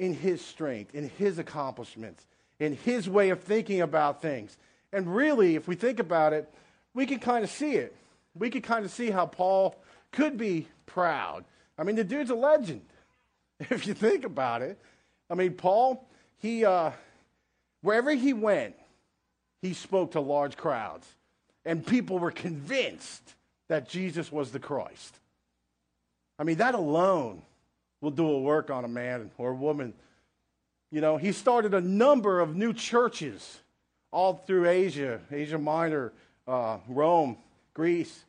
in 0.00 0.12
his 0.12 0.44
strength, 0.44 0.92
in 0.92 1.08
his 1.08 1.38
accomplishments, 1.38 2.26
in 2.58 2.74
his 2.74 3.08
way 3.08 3.30
of 3.30 3.42
thinking 3.44 3.80
about 3.80 4.20
things. 4.20 4.58
And 4.92 5.14
really, 5.14 5.54
if 5.54 5.68
we 5.68 5.76
think 5.76 6.00
about 6.00 6.32
it, 6.32 6.52
we 6.94 7.06
can 7.06 7.20
kind 7.20 7.44
of 7.44 7.50
see 7.50 7.74
it. 7.74 7.94
We 8.34 8.50
can 8.50 8.60
kind 8.60 8.84
of 8.84 8.90
see 8.90 9.10
how 9.10 9.26
Paul 9.26 9.76
could 10.10 10.36
be 10.36 10.66
proud. 10.84 11.44
I 11.78 11.84
mean, 11.84 11.94
the 11.94 12.02
dude's 12.02 12.30
a 12.30 12.34
legend, 12.34 12.82
if 13.60 13.86
you 13.86 13.94
think 13.94 14.24
about 14.24 14.62
it. 14.62 14.80
I 15.30 15.34
mean, 15.34 15.52
Paul, 15.52 16.08
he, 16.38 16.64
uh, 16.64 16.90
wherever 17.82 18.10
he 18.10 18.32
went, 18.32 18.74
he 19.62 19.72
spoke 19.72 20.12
to 20.12 20.20
large 20.20 20.56
crowds, 20.56 21.06
and 21.64 21.86
people 21.86 22.18
were 22.18 22.32
convinced 22.32 23.34
that 23.68 23.88
Jesus 23.88 24.30
was 24.30 24.50
the 24.50 24.58
Christ. 24.58 25.18
I 26.38 26.44
mean, 26.44 26.58
that 26.58 26.74
alone 26.74 27.40
will 28.00 28.10
do 28.10 28.28
a 28.28 28.40
work 28.40 28.68
on 28.68 28.84
a 28.84 28.88
man 28.88 29.30
or 29.38 29.50
a 29.50 29.54
woman. 29.54 29.94
You 30.90 31.00
know, 31.00 31.16
he 31.16 31.32
started 31.32 31.72
a 31.72 31.80
number 31.80 32.40
of 32.40 32.56
new 32.56 32.72
churches 32.72 33.60
all 34.10 34.34
through 34.46 34.68
Asia, 34.68 35.20
Asia 35.30 35.56
Minor, 35.56 36.12
uh, 36.46 36.78
Rome, 36.88 37.38
Greece. 37.72 38.24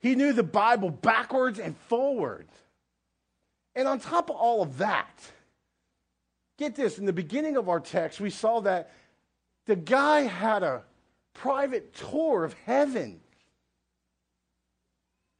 He 0.00 0.14
knew 0.16 0.32
the 0.32 0.42
Bible 0.42 0.90
backwards 0.90 1.58
and 1.58 1.76
forwards. 1.88 2.52
And 3.74 3.88
on 3.88 4.00
top 4.00 4.28
of 4.28 4.36
all 4.36 4.60
of 4.60 4.78
that, 4.78 5.18
get 6.58 6.74
this 6.74 6.98
in 6.98 7.06
the 7.06 7.12
beginning 7.12 7.56
of 7.56 7.68
our 7.68 7.80
text, 7.80 8.20
we 8.20 8.28
saw 8.28 8.60
that 8.60 8.92
the 9.66 9.76
guy 9.76 10.22
had 10.22 10.62
a 10.62 10.82
private 11.34 11.94
tour 11.94 12.44
of 12.44 12.54
heaven. 12.64 13.20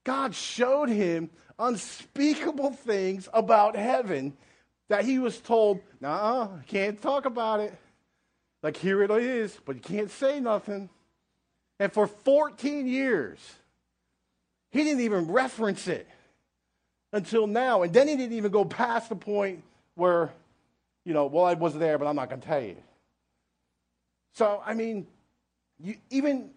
God 0.04 0.34
showed 0.34 0.88
him 0.88 1.30
unspeakable 1.58 2.72
things 2.72 3.28
about 3.32 3.76
heaven 3.76 4.36
that 4.88 5.04
he 5.04 5.18
was 5.18 5.38
told, 5.38 5.80
nah, 6.00 6.48
can't 6.66 7.00
talk 7.00 7.24
about 7.24 7.60
it. 7.60 7.74
Like, 8.62 8.76
here 8.76 9.02
it 9.02 9.10
is, 9.10 9.58
but 9.64 9.76
you 9.76 9.82
can't 9.82 10.10
say 10.10 10.38
nothing. 10.38 10.88
And 11.80 11.92
for 11.92 12.06
14 12.06 12.86
years, 12.86 13.38
he 14.70 14.84
didn't 14.84 15.00
even 15.00 15.28
reference 15.28 15.88
it 15.88 16.06
until 17.12 17.46
now. 17.46 17.82
And 17.82 17.92
then 17.92 18.08
he 18.08 18.16
didn't 18.16 18.36
even 18.36 18.52
go 18.52 18.64
past 18.64 19.08
the 19.08 19.16
point 19.16 19.62
where, 19.94 20.32
you 21.04 21.12
know, 21.12 21.26
well, 21.26 21.44
I 21.44 21.54
was 21.54 21.74
there, 21.74 21.98
but 21.98 22.06
I'm 22.06 22.16
not 22.16 22.28
going 22.28 22.40
to 22.40 22.46
tell 22.46 22.62
you. 22.62 22.76
So, 24.34 24.62
I 24.64 24.74
mean, 24.74 25.06
you, 25.78 25.96
even 26.10 26.50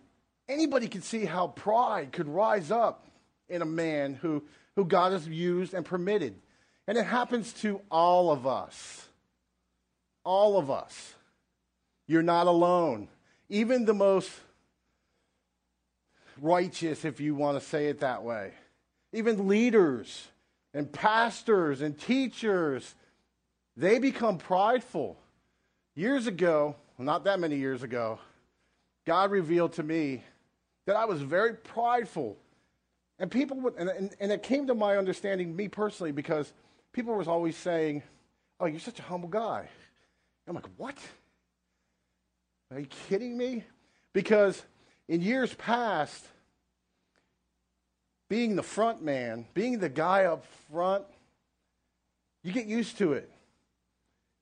anybody 0.47 0.87
can 0.87 1.01
see 1.01 1.25
how 1.25 1.47
pride 1.47 2.11
could 2.11 2.27
rise 2.27 2.71
up 2.71 3.07
in 3.49 3.61
a 3.61 3.65
man 3.65 4.15
who 4.15 4.43
who 4.75 4.85
God 4.85 5.13
has 5.13 5.27
used 5.27 5.73
and 5.73 5.85
permitted. 5.85 6.35
And 6.87 6.97
it 6.97 7.05
happens 7.05 7.53
to 7.61 7.81
all 7.89 8.31
of 8.31 8.45
us. 8.45 9.07
All 10.23 10.57
of 10.57 10.69
us. 10.69 11.13
You're 12.07 12.23
not 12.23 12.47
alone. 12.47 13.07
Even 13.49 13.85
the 13.85 13.93
most 13.93 14.29
righteous, 16.41 17.05
if 17.05 17.19
you 17.19 17.35
want 17.35 17.59
to 17.59 17.65
say 17.65 17.87
it 17.87 18.01
that 18.01 18.23
way, 18.23 18.51
even 19.13 19.47
leaders 19.47 20.27
and 20.73 20.91
pastors 20.91 21.81
and 21.81 21.97
teachers, 21.97 22.93
they 23.77 23.97
become 23.99 24.37
prideful. 24.37 25.17
Years 25.95 26.27
ago, 26.27 26.75
not 27.03 27.25
that 27.25 27.39
many 27.39 27.57
years 27.57 27.83
ago, 27.83 28.19
God 29.05 29.31
revealed 29.31 29.73
to 29.73 29.83
me 29.83 30.23
that 30.85 30.95
I 30.95 31.05
was 31.05 31.21
very 31.21 31.53
prideful 31.53 32.37
and 33.17 33.31
people 33.31 33.59
would, 33.61 33.75
and, 33.77 33.89
and, 33.89 34.15
and 34.19 34.31
it 34.31 34.43
came 34.43 34.67
to 34.67 34.75
my 34.75 34.97
understanding, 34.97 35.55
me 35.55 35.67
personally, 35.67 36.11
because 36.11 36.51
people 36.91 37.15
was 37.15 37.27
always 37.27 37.55
saying, 37.55 38.03
"Oh, 38.59 38.65
you're 38.65 38.79
such 38.79 38.99
a 38.99 39.03
humble 39.03 39.29
guy." 39.29 39.69
I'm 40.47 40.55
like, 40.55 40.67
"What? 40.77 40.97
Are 42.71 42.79
you 42.79 42.87
kidding 43.07 43.37
me?" 43.37 43.63
Because 44.11 44.61
in 45.07 45.21
years 45.21 45.53
past, 45.53 46.25
being 48.29 48.55
the 48.55 48.63
front 48.63 49.01
man, 49.01 49.45
being 49.53 49.79
the 49.79 49.89
guy 49.89 50.25
up 50.25 50.45
front, 50.71 51.05
you 52.43 52.51
get 52.51 52.65
used 52.65 52.97
to 52.97 53.13
it. 53.13 53.29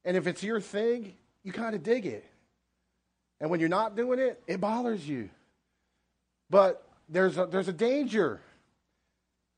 And 0.06 0.18
if 0.18 0.26
it's 0.26 0.42
your 0.42 0.60
thing, 0.60 1.14
you 1.44 1.52
kind 1.52 1.76
of 1.76 1.84
dig 1.84 2.06
it. 2.06 2.26
And 3.44 3.52
when 3.52 3.60
you're 3.60 3.70
not 3.70 3.96
doing 3.96 4.18
it, 4.18 4.42
it 4.48 4.60
bothers 4.60 5.08
you. 5.08 5.30
But 6.50 6.84
there's 7.08 7.38
a, 7.38 7.46
there's 7.46 7.68
a 7.68 7.74
danger 7.74 8.42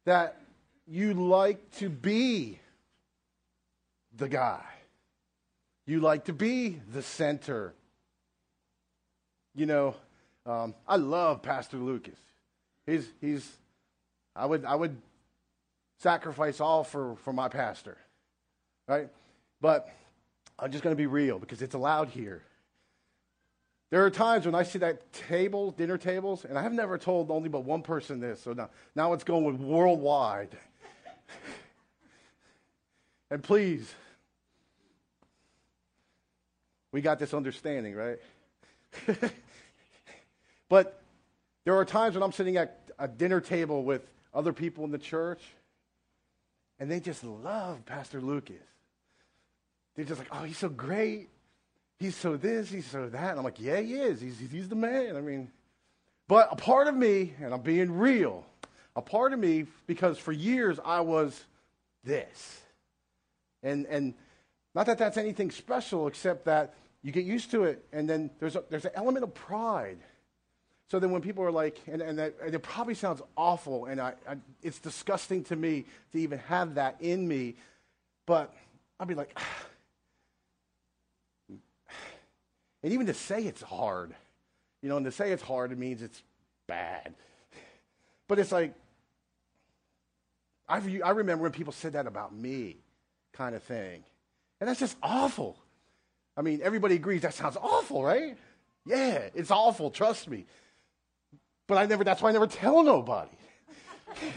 that 0.06 0.42
you 0.86 1.14
like 1.14 1.72
to 1.78 1.88
be 1.88 2.60
the 4.18 4.28
guy. 4.28 4.66
You 5.86 6.02
like 6.02 6.26
to 6.26 6.34
be 6.34 6.82
the 6.92 7.02
center 7.02 7.74
you 9.56 9.66
know, 9.66 9.96
um, 10.46 10.76
I 10.88 10.98
love 10.98 11.42
Pastor 11.42 11.78
Lucas. 11.78 12.20
He's, 12.86 13.08
he's, 13.22 13.50
I 14.36 14.46
would, 14.46 14.66
I 14.66 14.76
would 14.76 14.98
sacrifice 16.00 16.60
all 16.60 16.84
for, 16.84 17.16
for 17.24 17.32
my 17.32 17.48
pastor, 17.48 17.98
right? 18.88 19.08
But 19.62 19.90
I'm 20.60 20.72
just 20.72 20.84
going 20.84 20.92
to 20.92 20.98
be 20.98 21.08
real 21.08 21.40
because 21.40 21.62
it's 21.62 21.74
allowed 21.74 22.10
here. 22.10 22.44
There 23.92 24.06
are 24.06 24.10
times 24.10 24.46
when 24.46 24.56
I 24.56 24.64
see 24.64 24.80
that 24.80 25.14
table, 25.14 25.72
dinner 25.72 25.98
tables, 25.98 26.44
and 26.44 26.58
I 26.58 26.64
have 26.64 26.74
never 26.74 26.98
told 26.98 27.30
only 27.30 27.50
but 27.50 27.64
one 27.64 27.82
person 27.82 28.20
this, 28.20 28.42
so 28.42 28.54
now, 28.54 28.70
now 28.96 29.14
it's 29.14 29.24
going 29.24 29.68
worldwide. 29.68 30.58
and 33.32 33.44
please, 33.44 33.94
we 36.92 37.02
got 37.02 37.20
this 37.20 37.34
understanding, 37.34 37.96
right? 37.96 38.18
but 40.70 41.02
there 41.64 41.76
are 41.76 41.86
times 41.86 42.16
when 42.16 42.24
I'm 42.24 42.32
sitting 42.32 42.58
at 42.58 42.90
a 42.98 43.08
dinner 43.08 43.40
table 43.40 43.84
with 43.84 44.10
other 44.34 44.54
people 44.54 44.84
in 44.84 44.92
the 44.92 44.98
church, 44.98 45.42
and 46.80 46.90
they 46.90 47.00
just 47.00 47.24
love 47.24 47.86
Pastor 47.86 48.20
Lucas. 48.20 48.58
They're 49.96 50.06
just 50.06 50.20
like, 50.20 50.30
oh, 50.32 50.44
he's 50.44 50.58
so 50.58 50.70
great. 50.70 51.30
He's 52.00 52.16
so 52.16 52.36
this, 52.38 52.70
he's 52.70 52.86
so 52.86 53.10
that. 53.10 53.30
And 53.32 53.40
I'm 53.40 53.46
like, 53.46 53.60
yeah, 53.60 53.80
he 53.80 53.94
is. 53.94 54.22
He's, 54.22 54.40
he's 54.40 54.70
the 54.70 54.76
man. 54.76 55.16
I 55.16 55.22
mean, 55.22 55.52
but 56.28 56.50
a 56.52 56.56
part 56.56 56.88
of 56.88 56.96
me, 56.96 57.34
and 57.42 57.54
I'm 57.54 57.62
being 57.62 57.92
real, 57.92 58.46
a 58.96 59.02
part 59.02 59.34
of 59.34 59.40
me, 59.40 59.66
because 59.88 60.18
for 60.18 60.32
years 60.32 60.80
I 60.84 61.02
was 61.02 61.44
this. 62.04 62.62
And, 63.64 63.86
and 63.88 64.14
not 64.74 64.86
that 64.88 64.98
that's 64.98 65.18
anything 65.18 65.52
special, 65.52 66.08
except 66.08 66.46
that 66.46 66.76
you 67.02 67.12
get 67.12 67.26
used 67.26 67.52
to 67.52 67.64
it, 67.64 67.86
and 67.94 68.10
then 68.10 68.32
there's, 68.40 68.56
a, 68.56 68.64
there's 68.70 68.86
an 68.86 68.92
element 68.96 69.24
of 69.24 69.34
pride. 69.34 70.00
So 70.90 71.00
then 71.00 71.12
when 71.12 71.22
people 71.22 71.44
are 71.44 71.52
like, 71.52 71.80
and, 71.88 72.02
and, 72.02 72.18
that, 72.20 72.36
and 72.44 72.54
it 72.54 72.60
probably 72.60 72.96
sounds 72.96 73.22
awful, 73.38 73.86
and 73.86 74.02
I, 74.02 74.14
I, 74.28 74.38
it's 74.62 74.80
disgusting 74.80 75.44
to 75.46 75.56
me 75.56 75.86
to 76.12 76.20
even 76.20 76.40
have 76.40 76.76
that 76.76 76.98
in 77.00 77.28
me, 77.28 77.56
but 78.26 78.54
I'll 79.00 79.08
be 79.08 79.16
like, 79.16 79.32
ah, 79.38 79.44
And 82.86 82.94
even 82.94 83.08
to 83.08 83.16
say 83.16 83.42
it's 83.42 83.64
hard, 83.64 84.14
you 84.84 84.90
know, 84.90 84.98
and 84.98 85.06
to 85.08 85.12
say 85.12 85.32
it's 85.32 85.42
hard, 85.42 85.72
it 85.72 85.78
means 85.80 86.04
it's 86.04 86.22
bad. 86.68 87.16
But 88.28 88.38
it's 88.38 88.52
like, 88.52 88.76
I, 90.70 90.80
I 91.04 91.10
remember 91.10 91.42
when 91.42 91.52
people 91.52 91.74
said 91.74 91.94
that 91.94 92.06
about 92.06 92.36
me, 92.36 92.78
kind 93.34 93.56
of 93.56 93.64
thing. 93.64 94.04
And 94.62 94.70
that's 94.70 94.80
just 94.80 94.98
awful. 95.02 95.58
I 96.38 96.44
mean, 96.44 96.60
everybody 96.62 96.94
agrees 96.94 97.24
that 97.24 97.34
sounds 97.34 97.58
awful, 97.60 98.04
right? 98.04 98.38
Yeah, 98.86 99.30
it's 99.34 99.50
awful, 99.50 99.90
trust 99.90 100.30
me. 100.30 100.46
But 101.66 101.80
I 101.80 101.88
never, 101.88 102.04
that's 102.04 102.22
why 102.22 102.30
I 102.30 102.34
never 102.34 102.46
tell 102.46 102.84
nobody. 102.84 103.32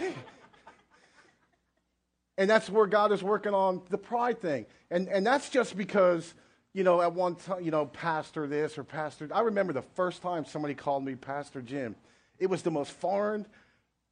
and 2.38 2.48
that's 2.48 2.70
where 2.70 2.87
God 2.87 3.12
is 3.12 3.22
working 3.22 3.52
on 3.52 3.82
the 3.90 3.98
pride 3.98 4.40
thing. 4.40 4.64
And, 4.90 5.06
and 5.08 5.26
that's 5.26 5.50
just 5.50 5.76
because 5.76 6.32
you 6.74 6.85
know, 6.85 7.00
at 7.00 7.12
one 7.12 7.37
time, 7.37 7.64
you 7.64 7.70
know, 7.70 7.87
pastor 7.87 8.46
this 8.46 8.78
or 8.78 8.85
pastor. 8.85 9.28
I 9.33 9.40
remember 9.40 9.72
the 9.72 9.83
first 9.83 10.22
time 10.22 10.44
somebody 10.44 10.74
called 10.74 11.04
me 11.04 11.14
Pastor 11.14 11.62
Jim. 11.62 11.96
It 12.38 12.48
was 12.48 12.62
the 12.62 12.70
most 12.70 12.92
foreign, 12.92 13.46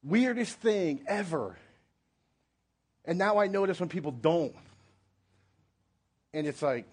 weirdest 0.03 0.57
thing 0.59 1.01
ever. 1.07 1.57
And 3.05 3.17
now 3.17 3.37
I 3.37 3.47
notice 3.47 3.79
when 3.79 3.89
people 3.89 4.11
don't. 4.11 4.55
And 6.33 6.45
it's 6.45 6.61
like, 6.61 6.85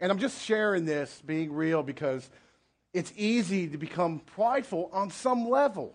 and 0.00 0.10
I'm 0.10 0.18
just 0.18 0.42
sharing 0.42 0.86
this, 0.86 1.22
being 1.26 1.52
real, 1.52 1.82
because 1.82 2.28
it's 2.94 3.12
easy 3.16 3.68
to 3.68 3.78
become 3.78 4.20
prideful 4.20 4.88
on 4.92 5.10
some 5.10 5.48
level. 5.48 5.94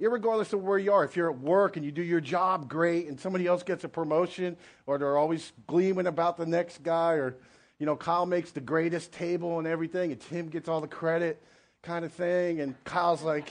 Irregardless 0.00 0.52
of 0.52 0.62
where 0.62 0.78
you 0.78 0.92
are, 0.92 1.04
if 1.04 1.16
you're 1.16 1.30
at 1.30 1.38
work 1.38 1.76
and 1.76 1.84
you 1.84 1.92
do 1.92 2.02
your 2.02 2.20
job 2.20 2.68
great 2.68 3.06
and 3.08 3.18
somebody 3.18 3.46
else 3.46 3.62
gets 3.62 3.84
a 3.84 3.88
promotion, 3.88 4.56
or 4.86 4.98
they're 4.98 5.18
always 5.18 5.52
gleaming 5.66 6.06
about 6.06 6.36
the 6.36 6.46
next 6.46 6.82
guy, 6.82 7.12
or 7.12 7.36
you 7.78 7.86
know, 7.86 7.96
Kyle 7.96 8.26
makes 8.26 8.52
the 8.52 8.60
greatest 8.60 9.12
table 9.12 9.58
and 9.58 9.66
everything, 9.66 10.12
and 10.12 10.20
Tim 10.20 10.48
gets 10.48 10.68
all 10.68 10.80
the 10.80 10.88
credit, 10.88 11.42
kind 11.82 12.04
of 12.04 12.12
thing. 12.12 12.60
And 12.60 12.82
Kyle's 12.84 13.22
like, 13.22 13.50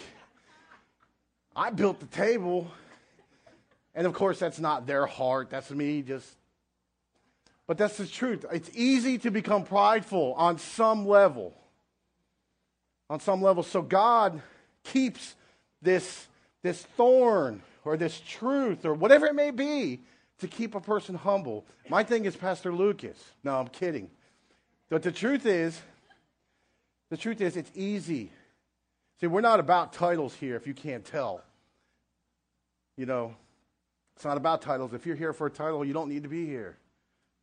I 1.56 1.70
built 1.70 2.00
the 2.00 2.06
table. 2.08 2.72
And 3.94 4.08
of 4.08 4.14
course, 4.14 4.40
that's 4.40 4.60
not 4.60 4.88
their 4.88 5.06
heart. 5.06 5.50
That's 5.50 5.70
me 5.72 6.02
just. 6.02 6.28
But 7.68 7.78
that's 7.78 7.98
the 7.98 8.08
truth. 8.08 8.46
It's 8.52 8.70
easy 8.74 9.18
to 9.20 9.32
become 9.32 9.64
prideful 9.64 10.34
on 10.34 10.58
some 10.58 11.08
level. 11.08 11.54
On 13.10 13.20
some 13.20 13.42
level. 13.42 13.64
So 13.64 13.82
God 13.82 14.42
keeps 14.84 15.36
this, 15.82 16.28
this 16.62 16.82
thorn 16.82 17.62
or 17.86 17.98
this 17.98 18.20
truth 18.28 18.86
or 18.86 18.94
whatever 18.94 19.28
it 19.28 19.36
may 19.36 19.52
be 19.52 20.02
to 20.40 20.48
keep 20.48 20.76
a 20.76 20.82
person 20.82 21.16
humble. 21.16 21.66
My 21.90 22.04
thing 22.04 22.26
is 22.26 22.36
Pastor 22.36 22.74
Lucas. 22.74 23.18
No, 23.44 23.60
I'm 23.60 23.68
kidding. 23.68 24.10
But 24.90 25.04
the 25.04 25.12
truth 25.12 25.46
is, 25.46 25.80
the 27.10 27.18
truth 27.18 27.42
is, 27.42 27.58
it's 27.58 27.72
easy. 27.76 28.32
See, 29.20 29.28
we're 29.28 29.42
not 29.42 29.60
about 29.60 29.94
titles 29.94 30.34
here 30.36 30.56
if 30.56 30.68
you 30.68 30.74
can't 30.74 31.06
tell. 31.06 31.44
You 32.98 33.06
know, 33.06 33.36
it's 34.16 34.26
not 34.26 34.38
about 34.38 34.62
titles. 34.62 34.94
If 34.94 35.06
you're 35.06 35.16
here 35.16 35.34
for 35.34 35.48
a 35.48 35.52
title, 35.52 35.84
you 35.86 35.94
don't 35.94 36.10
need 36.10 36.24
to 36.24 36.30
be 36.30 36.46
here. 36.46 36.78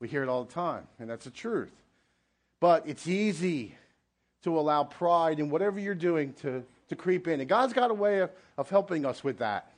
We 0.00 0.08
hear 0.08 0.22
it 0.22 0.28
all 0.28 0.44
the 0.44 0.52
time, 0.52 0.86
and 0.98 1.10
that's 1.10 1.24
the 1.24 1.30
truth. 1.30 1.72
But 2.60 2.86
it's 2.86 3.06
easy 3.06 3.74
to 4.42 4.58
allow 4.58 4.84
pride 4.84 5.38
in 5.38 5.50
whatever 5.50 5.78
you're 5.78 5.94
doing 5.94 6.32
to, 6.42 6.62
to 6.88 6.96
creep 6.96 7.28
in. 7.28 7.40
And 7.40 7.48
God's 7.48 7.72
got 7.72 7.90
a 7.90 7.94
way 7.94 8.20
of, 8.20 8.30
of 8.56 8.70
helping 8.70 9.04
us 9.04 9.22
with 9.22 9.38
that 9.38 9.70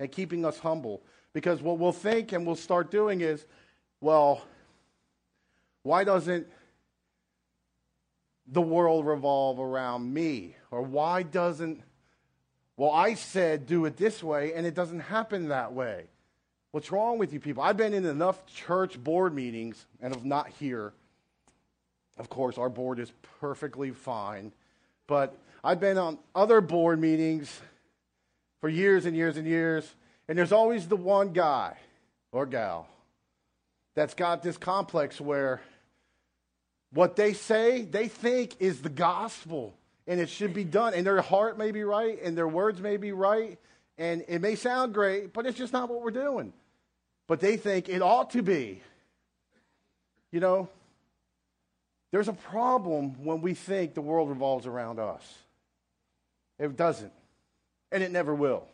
and 0.00 0.10
keeping 0.10 0.44
us 0.44 0.58
humble. 0.58 1.00
Because 1.36 1.60
what 1.60 1.76
we'll 1.76 1.92
think 1.92 2.32
and 2.32 2.46
we'll 2.46 2.56
start 2.56 2.90
doing 2.90 3.20
is, 3.20 3.44
well, 4.00 4.40
why 5.82 6.02
doesn't 6.02 6.46
the 8.46 8.62
world 8.62 9.04
revolve 9.04 9.60
around 9.60 10.14
me? 10.14 10.56
Or 10.70 10.80
why 10.80 11.24
doesn't, 11.24 11.82
well, 12.78 12.90
I 12.90 13.12
said 13.12 13.66
do 13.66 13.84
it 13.84 13.98
this 13.98 14.22
way 14.22 14.54
and 14.54 14.66
it 14.66 14.74
doesn't 14.74 15.00
happen 15.00 15.48
that 15.48 15.74
way? 15.74 16.06
What's 16.70 16.90
wrong 16.90 17.18
with 17.18 17.34
you 17.34 17.40
people? 17.40 17.62
I've 17.62 17.76
been 17.76 17.92
in 17.92 18.06
enough 18.06 18.46
church 18.46 18.98
board 18.98 19.34
meetings, 19.34 19.84
and 20.00 20.16
of 20.16 20.24
not 20.24 20.48
here. 20.58 20.94
Of 22.16 22.30
course, 22.30 22.56
our 22.56 22.70
board 22.70 22.98
is 22.98 23.12
perfectly 23.40 23.90
fine. 23.90 24.52
But 25.06 25.36
I've 25.62 25.80
been 25.80 25.98
on 25.98 26.16
other 26.34 26.62
board 26.62 26.98
meetings 26.98 27.60
for 28.62 28.70
years 28.70 29.04
and 29.04 29.14
years 29.14 29.36
and 29.36 29.46
years 29.46 29.94
and 30.28 30.38
there's 30.38 30.52
always 30.52 30.88
the 30.88 30.96
one 30.96 31.32
guy 31.32 31.76
or 32.32 32.46
gal 32.46 32.88
that's 33.94 34.14
got 34.14 34.42
this 34.42 34.58
complex 34.58 35.20
where 35.20 35.60
what 36.92 37.16
they 37.16 37.32
say, 37.32 37.82
they 37.82 38.08
think 38.08 38.56
is 38.60 38.82
the 38.82 38.88
gospel 38.88 39.74
and 40.06 40.20
it 40.20 40.28
should 40.28 40.54
be 40.54 40.64
done. 40.64 40.94
And 40.94 41.06
their 41.06 41.20
heart 41.20 41.58
may 41.58 41.72
be 41.72 41.84
right 41.84 42.20
and 42.22 42.36
their 42.36 42.48
words 42.48 42.80
may 42.80 42.96
be 42.96 43.12
right 43.12 43.58
and 43.98 44.24
it 44.28 44.40
may 44.40 44.54
sound 44.54 44.94
great, 44.94 45.32
but 45.32 45.46
it's 45.46 45.58
just 45.58 45.72
not 45.72 45.88
what 45.88 46.02
we're 46.02 46.10
doing. 46.10 46.52
But 47.26 47.40
they 47.40 47.56
think 47.56 47.88
it 47.88 48.02
ought 48.02 48.30
to 48.30 48.42
be. 48.42 48.82
You 50.30 50.40
know, 50.40 50.68
there's 52.12 52.28
a 52.28 52.34
problem 52.34 53.24
when 53.24 53.40
we 53.40 53.54
think 53.54 53.94
the 53.94 54.00
world 54.00 54.28
revolves 54.28 54.66
around 54.66 54.98
us. 54.98 55.22
It 56.58 56.76
doesn't, 56.76 57.12
and 57.90 58.02
it 58.02 58.10
never 58.10 58.34
will. 58.34 58.66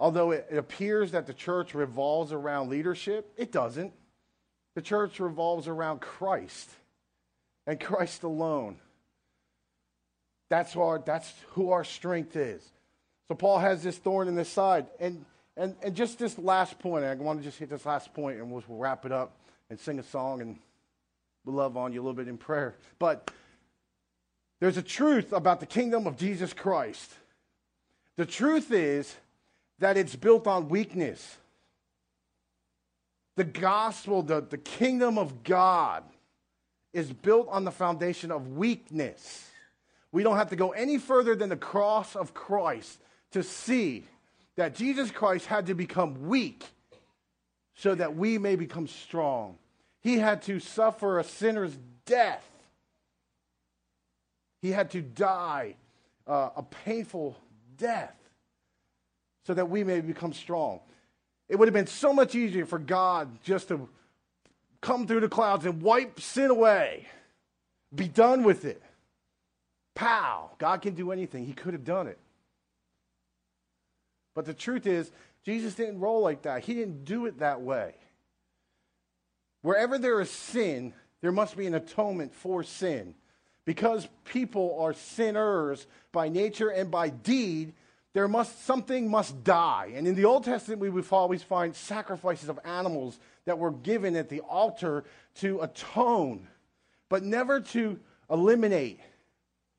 Although 0.00 0.30
it, 0.30 0.46
appears 0.50 1.12
that 1.12 1.26
the 1.26 1.34
church 1.34 1.74
revolves 1.74 2.32
around 2.32 2.70
leadership, 2.70 3.30
it 3.36 3.52
doesn't. 3.52 3.92
The 4.74 4.80
church 4.80 5.20
revolves 5.20 5.68
around 5.68 6.00
Christ 6.00 6.70
and 7.66 7.78
Christ 7.78 8.22
alone. 8.22 8.78
That's, 10.48 10.74
our, 10.74 11.02
that's 11.04 11.30
who 11.50 11.70
our 11.70 11.84
strength 11.84 12.34
is. 12.34 12.66
So 13.28 13.34
Paul 13.34 13.58
has 13.58 13.82
this 13.82 13.98
thorn 13.98 14.26
in 14.26 14.36
his 14.36 14.48
side. 14.48 14.86
And, 14.98 15.26
and, 15.54 15.76
and 15.82 15.94
just 15.94 16.18
this 16.18 16.38
last 16.38 16.78
point, 16.78 17.04
I 17.04 17.14
want 17.16 17.40
to 17.40 17.44
just 17.44 17.58
hit 17.58 17.68
this 17.68 17.84
last 17.84 18.14
point 18.14 18.38
and 18.38 18.50
we'll, 18.50 18.64
we'll 18.66 18.78
wrap 18.78 19.04
it 19.04 19.12
up 19.12 19.36
and 19.68 19.78
sing 19.78 19.98
a 19.98 20.02
song 20.02 20.40
and 20.40 20.58
we'll 21.44 21.56
love 21.56 21.76
on 21.76 21.92
you 21.92 22.00
a 22.00 22.02
little 22.02 22.16
bit 22.16 22.26
in 22.26 22.38
prayer. 22.38 22.74
But 22.98 23.30
there's 24.60 24.78
a 24.78 24.82
truth 24.82 25.34
about 25.34 25.60
the 25.60 25.66
kingdom 25.66 26.06
of 26.06 26.16
Jesus 26.16 26.54
Christ. 26.54 27.12
The 28.16 28.26
truth 28.26 28.72
is 28.72 29.14
that 29.80 29.96
it's 29.96 30.16
built 30.16 30.46
on 30.46 30.68
weakness. 30.68 31.38
The 33.36 33.44
gospel, 33.44 34.22
the, 34.22 34.40
the 34.40 34.58
kingdom 34.58 35.18
of 35.18 35.44
God, 35.44 36.04
is 36.92 37.12
built 37.12 37.48
on 37.50 37.64
the 37.64 37.70
foundation 37.70 38.30
of 38.30 38.56
weakness. 38.56 39.50
We 40.12 40.22
don't 40.22 40.36
have 40.36 40.50
to 40.50 40.56
go 40.56 40.70
any 40.70 40.98
further 40.98 41.36
than 41.36 41.50
the 41.50 41.56
cross 41.56 42.16
of 42.16 42.34
Christ 42.34 43.00
to 43.32 43.42
see 43.42 44.04
that 44.56 44.74
Jesus 44.74 45.10
Christ 45.10 45.46
had 45.46 45.66
to 45.66 45.74
become 45.74 46.28
weak 46.28 46.64
so 47.74 47.94
that 47.94 48.16
we 48.16 48.38
may 48.38 48.56
become 48.56 48.88
strong. 48.88 49.56
He 50.02 50.18
had 50.18 50.42
to 50.42 50.60
suffer 50.60 51.18
a 51.18 51.24
sinner's 51.24 51.76
death 52.04 52.44
He 54.62 54.72
had 54.72 54.90
to 54.90 55.02
die 55.02 55.76
uh, 56.26 56.50
a 56.56 56.62
painful 56.62 57.36
death 57.76 58.16
so 59.46 59.54
that 59.54 59.68
we 59.68 59.84
may 59.84 60.00
become 60.00 60.32
strong. 60.32 60.80
It 61.48 61.58
would 61.58 61.68
have 61.68 61.74
been 61.74 61.86
so 61.86 62.12
much 62.12 62.34
easier 62.34 62.66
for 62.66 62.78
God 62.78 63.42
just 63.42 63.68
to 63.68 63.88
come 64.80 65.06
through 65.06 65.20
the 65.20 65.28
clouds 65.28 65.66
and 65.66 65.82
wipe 65.82 66.20
sin 66.20 66.50
away, 66.50 67.06
be 67.94 68.08
done 68.08 68.44
with 68.44 68.64
it. 68.64 68.82
Pow! 69.94 70.50
God 70.58 70.80
can 70.82 70.94
do 70.94 71.12
anything. 71.12 71.44
He 71.44 71.52
could 71.52 71.74
have 71.74 71.84
done 71.84 72.06
it. 72.06 72.18
But 74.34 74.44
the 74.46 74.54
truth 74.54 74.86
is, 74.86 75.10
Jesus 75.44 75.74
didn't 75.74 76.00
roll 76.00 76.22
like 76.22 76.42
that. 76.42 76.64
He 76.64 76.74
didn't 76.74 77.04
do 77.04 77.26
it 77.26 77.40
that 77.40 77.60
way. 77.60 77.94
Wherever 79.62 79.98
there 79.98 80.20
is 80.20 80.30
sin, 80.30 80.94
there 81.20 81.32
must 81.32 81.56
be 81.56 81.66
an 81.66 81.74
atonement 81.74 82.34
for 82.34 82.62
sin. 82.62 83.14
Because 83.64 84.08
people 84.24 84.78
are 84.80 84.94
sinners 84.94 85.86
by 86.12 86.28
nature 86.28 86.70
and 86.70 86.90
by 86.90 87.10
deed, 87.10 87.74
there 88.12 88.28
must 88.28 88.64
something 88.64 89.08
must 89.08 89.44
die. 89.44 89.92
And 89.94 90.06
in 90.06 90.14
the 90.14 90.24
Old 90.24 90.44
Testament, 90.44 90.80
we 90.80 90.90
would 90.90 91.06
always 91.10 91.42
find 91.42 91.74
sacrifices 91.74 92.48
of 92.48 92.58
animals 92.64 93.18
that 93.44 93.58
were 93.58 93.70
given 93.70 94.16
at 94.16 94.28
the 94.28 94.40
altar 94.40 95.04
to 95.36 95.60
atone, 95.60 96.48
but 97.08 97.22
never 97.22 97.60
to 97.60 97.98
eliminate 98.28 99.00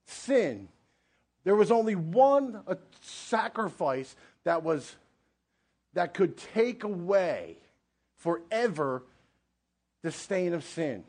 sin. 0.06 0.70
There 1.44 1.56
was 1.56 1.72
only 1.72 1.96
one 1.96 2.62
uh, 2.67 2.76
sacrifice 3.02 4.15
that 4.44 4.63
was 4.63 4.96
that 5.94 6.13
could 6.13 6.38
take 6.38 6.84
away 6.84 7.58
forever 8.17 9.04
the 10.04 10.12
stain 10.12 10.54
of 10.54 10.63
sin. 10.63 11.04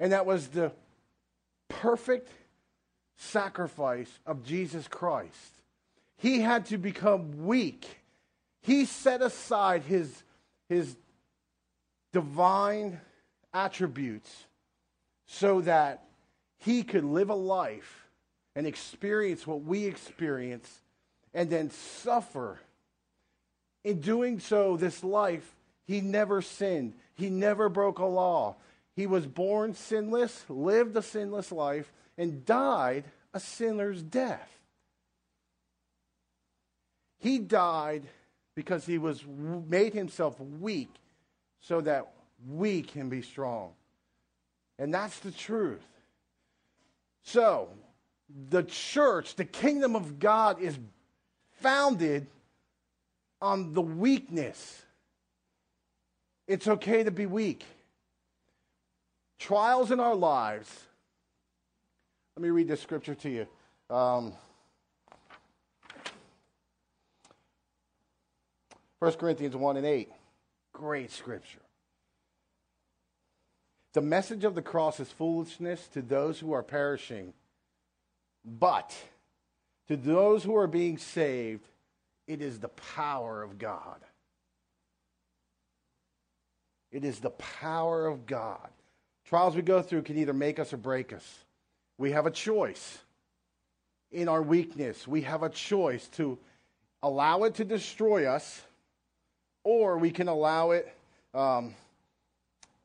And 0.00 0.12
that 0.12 0.26
was 0.26 0.48
the 0.48 0.72
perfect 1.68 2.30
sacrifice 3.16 4.10
of 4.26 4.44
Jesus 4.44 4.88
Christ. 4.88 5.53
He 6.16 6.40
had 6.40 6.66
to 6.66 6.78
become 6.78 7.46
weak. 7.46 8.00
He 8.62 8.84
set 8.84 9.20
aside 9.20 9.82
his, 9.82 10.22
his 10.68 10.96
divine 12.12 13.00
attributes 13.52 14.46
so 15.26 15.60
that 15.62 16.04
he 16.58 16.82
could 16.82 17.04
live 17.04 17.30
a 17.30 17.34
life 17.34 18.06
and 18.56 18.66
experience 18.66 19.46
what 19.46 19.62
we 19.62 19.84
experience 19.84 20.80
and 21.34 21.50
then 21.50 21.70
suffer. 21.70 22.60
In 23.82 24.00
doing 24.00 24.40
so, 24.40 24.76
this 24.76 25.04
life, 25.04 25.56
he 25.86 26.00
never 26.00 26.40
sinned. 26.40 26.94
He 27.14 27.28
never 27.28 27.68
broke 27.68 27.98
a 27.98 28.06
law. 28.06 28.56
He 28.96 29.06
was 29.06 29.26
born 29.26 29.74
sinless, 29.74 30.44
lived 30.48 30.96
a 30.96 31.02
sinless 31.02 31.52
life, 31.52 31.92
and 32.16 32.46
died 32.46 33.04
a 33.34 33.40
sinner's 33.40 34.02
death. 34.02 34.53
He 37.24 37.38
died 37.38 38.02
because 38.54 38.84
he 38.84 38.98
was 38.98 39.24
made 39.26 39.94
himself 39.94 40.38
weak 40.38 40.94
so 41.62 41.80
that 41.80 42.12
we 42.46 42.82
can 42.82 43.08
be 43.08 43.22
strong. 43.22 43.72
And 44.78 44.92
that's 44.92 45.18
the 45.20 45.30
truth. 45.30 45.80
So, 47.22 47.70
the 48.50 48.62
church, 48.62 49.36
the 49.36 49.46
kingdom 49.46 49.96
of 49.96 50.18
God 50.18 50.60
is 50.60 50.78
founded 51.62 52.26
on 53.40 53.72
the 53.72 53.80
weakness. 53.80 54.82
It's 56.46 56.68
okay 56.68 57.04
to 57.04 57.10
be 57.10 57.24
weak. 57.24 57.64
Trials 59.38 59.90
in 59.90 59.98
our 59.98 60.14
lives. 60.14 60.68
Let 62.36 62.42
me 62.42 62.50
read 62.50 62.68
this 62.68 62.82
scripture 62.82 63.14
to 63.14 63.30
you. 63.30 63.46
Um, 63.88 64.34
1 68.98 69.12
Corinthians 69.14 69.56
1 69.56 69.76
and 69.76 69.86
8. 69.86 70.10
Great 70.72 71.10
scripture. 71.10 71.60
The 73.92 74.00
message 74.00 74.44
of 74.44 74.54
the 74.54 74.62
cross 74.62 74.98
is 74.98 75.08
foolishness 75.08 75.86
to 75.88 76.02
those 76.02 76.40
who 76.40 76.52
are 76.52 76.64
perishing, 76.64 77.32
but 78.44 78.94
to 79.88 79.96
those 79.96 80.42
who 80.42 80.56
are 80.56 80.66
being 80.66 80.98
saved, 80.98 81.68
it 82.26 82.40
is 82.40 82.58
the 82.58 82.68
power 82.68 83.42
of 83.42 83.58
God. 83.58 84.00
It 86.90 87.04
is 87.04 87.20
the 87.20 87.30
power 87.30 88.06
of 88.06 88.26
God. 88.26 88.68
Trials 89.26 89.56
we 89.56 89.62
go 89.62 89.82
through 89.82 90.02
can 90.02 90.16
either 90.16 90.32
make 90.32 90.58
us 90.58 90.72
or 90.72 90.76
break 90.76 91.12
us. 91.12 91.38
We 91.98 92.12
have 92.12 92.26
a 92.26 92.30
choice. 92.30 92.98
In 94.10 94.28
our 94.28 94.42
weakness, 94.42 95.06
we 95.06 95.22
have 95.22 95.42
a 95.42 95.48
choice 95.48 96.06
to 96.08 96.38
allow 97.02 97.44
it 97.44 97.54
to 97.56 97.64
destroy 97.64 98.26
us 98.26 98.62
or 99.64 99.98
we 99.98 100.10
can 100.10 100.28
allow 100.28 100.70
it 100.70 100.94
um, 101.34 101.74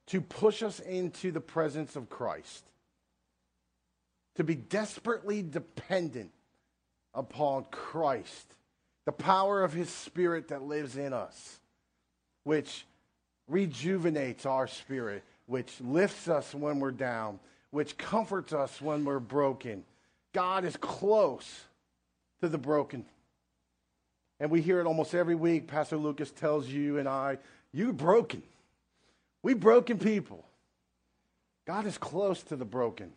to 0.08 0.22
push 0.22 0.64
us 0.64 0.80
into 0.80 1.32
the 1.32 1.42
presence 1.42 1.96
of 1.96 2.10
Christ, 2.10 2.64
to 4.36 4.44
be 4.44 4.56
desperately 4.56 5.44
dependent 5.44 6.32
upon 7.14 7.66
Christ, 7.70 8.56
the 9.06 9.12
power 9.12 9.64
of 9.64 9.74
His 9.74 9.90
Spirit 9.90 10.48
that 10.48 10.64
lives 10.64 10.98
in 10.98 11.14
us, 11.14 11.60
which 12.44 12.86
rejuvenates 13.48 14.46
our 14.46 14.68
spirit, 14.68 15.24
which 15.48 15.82
lifts 15.82 16.28
us 16.28 16.54
when 16.54 16.80
we're 16.80 16.92
down, 16.92 17.40
which 17.72 17.98
comforts 17.98 18.54
us 18.54 18.82
when 18.82 19.04
we're 19.04 19.20
broken. 19.20 19.84
God 20.34 20.66
is 20.66 20.78
close 20.78 21.64
to 22.42 22.48
the 22.48 22.58
broken 22.58 23.06
and 24.40 24.50
we 24.50 24.62
hear 24.62 24.80
it 24.80 24.88
almost 24.88 25.14
every 25.14 25.36
week. 25.36 25.68
Pastor 25.68 25.98
Lucas 25.98 26.32
tells 26.32 26.68
you 26.68 26.98
and 26.98 27.08
I, 27.08 27.38
you're 27.74 27.94
broken. 27.94 28.42
We 29.44 29.54
broken 29.54 30.00
people. 30.00 30.46
God 31.66 31.86
is 31.86 31.98
close 31.98 32.42
to 32.44 32.56
the 32.56 32.66
broken. 32.66 33.12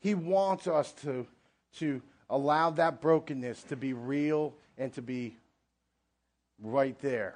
He 0.00 0.14
wants 0.14 0.66
us 0.66 0.92
to, 1.02 1.26
to 1.76 2.00
allow 2.28 2.70
that 2.70 3.00
brokenness 3.00 3.64
to 3.64 3.76
be 3.76 3.92
real 3.92 4.54
and 4.78 4.92
to 4.94 5.02
be 5.02 5.36
right 6.62 6.98
there. 7.00 7.34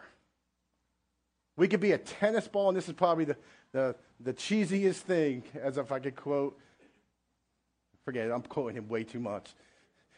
We 1.57 1.68
could 1.68 1.81
be 1.81 1.92
a 1.92 1.99
tennis 1.99 2.49
ball, 2.49 2.68
and 2.68 2.77
this 2.77 2.88
is 2.88 2.94
probably 2.94 3.27
the, 3.27 3.37
the, 3.73 3.97
the 4.20 4.33
cheesiest 4.33 5.01
thing, 5.01 5.42
as 5.61 5.79
if 5.79 5.92
I 5.92 5.99
could 5.99 6.16
quote. 6.16 6.59
Forget 8.05 8.29
it, 8.29 8.33
I'm 8.33 8.42
quoting 8.42 8.77
him 8.77 8.88
way 8.88 9.05
too 9.05 9.20
much. 9.20 9.51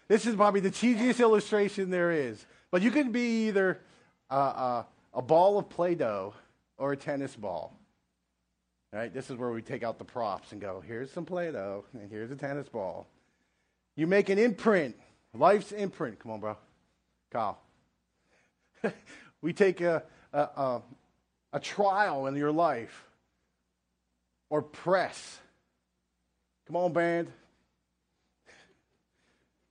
This 0.09 0.27
is 0.27 0.35
probably 0.37 0.61
the 0.61 0.71
cheesiest 0.71 1.21
illustration 1.21 1.91
there 1.91 2.13
is. 2.13 2.45
But 2.71 2.83
you 2.83 2.91
could 2.91 3.13
be 3.13 3.49
either 3.49 3.81
uh, 4.31 4.35
uh, 4.35 4.85
a 5.15 5.23
ball 5.23 5.59
of 5.59 5.69
Play 5.69 5.95
Doh 5.95 6.35
or 6.79 6.93
a 6.93 6.97
tennis 6.97 7.35
ball. 7.35 7.79
Right? 8.93 9.13
This 9.13 9.31
is 9.31 9.37
where 9.37 9.51
we 9.51 9.63
take 9.63 9.83
out 9.83 9.99
the 9.99 10.05
props 10.05 10.53
and 10.53 10.61
go, 10.61 10.83
here's 10.87 11.11
some 11.11 11.25
Play 11.25 11.51
Doh, 11.53 11.85
and 11.93 12.11
here's 12.11 12.31
a 12.31 12.37
tennis 12.37 12.69
ball. 12.69 13.07
You 13.95 14.07
make 14.07 14.29
an 14.29 14.39
imprint, 14.39 14.97
life's 15.35 15.73
imprint. 15.73 16.19
Come 16.19 16.33
on, 16.33 16.41
bro. 16.41 16.57
Kyle. 17.31 17.59
we 19.43 19.53
take 19.53 19.81
a, 19.81 20.03
a, 20.33 20.41
a, 20.41 20.83
a 21.55 21.61
trial 21.61 22.27
in 22.27 22.37
your 22.37 22.53
life 22.53 23.05
or 24.51 24.63
press. 24.63 25.39
Come 26.67 26.77
on, 26.77 26.93
band. 26.93 27.29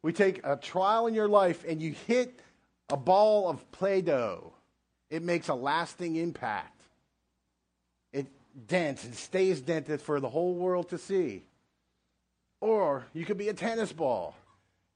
We 0.02 0.14
take 0.14 0.42
a 0.44 0.56
trial 0.56 1.08
in 1.08 1.14
your 1.14 1.28
life 1.28 1.66
and 1.68 1.82
you 1.82 1.96
hit 2.08 2.40
a 2.90 2.98
ball 2.98 3.50
of 3.50 3.72
Play 3.72 4.02
Doh, 4.02 4.54
it 5.10 5.24
makes 5.24 5.48
a 5.48 5.56
lasting 5.56 6.16
impact. 6.16 6.82
It 8.14 8.28
dents 8.68 9.04
and 9.04 9.16
stays 9.16 9.62
dented 9.62 10.02
for 10.02 10.20
the 10.20 10.30
whole 10.30 10.54
world 10.56 10.90
to 10.90 10.98
see. 10.98 11.44
Or 12.62 13.06
you 13.14 13.26
could 13.26 13.38
be 13.38 13.50
a 13.50 13.54
tennis 13.54 13.92
ball. 13.92 14.36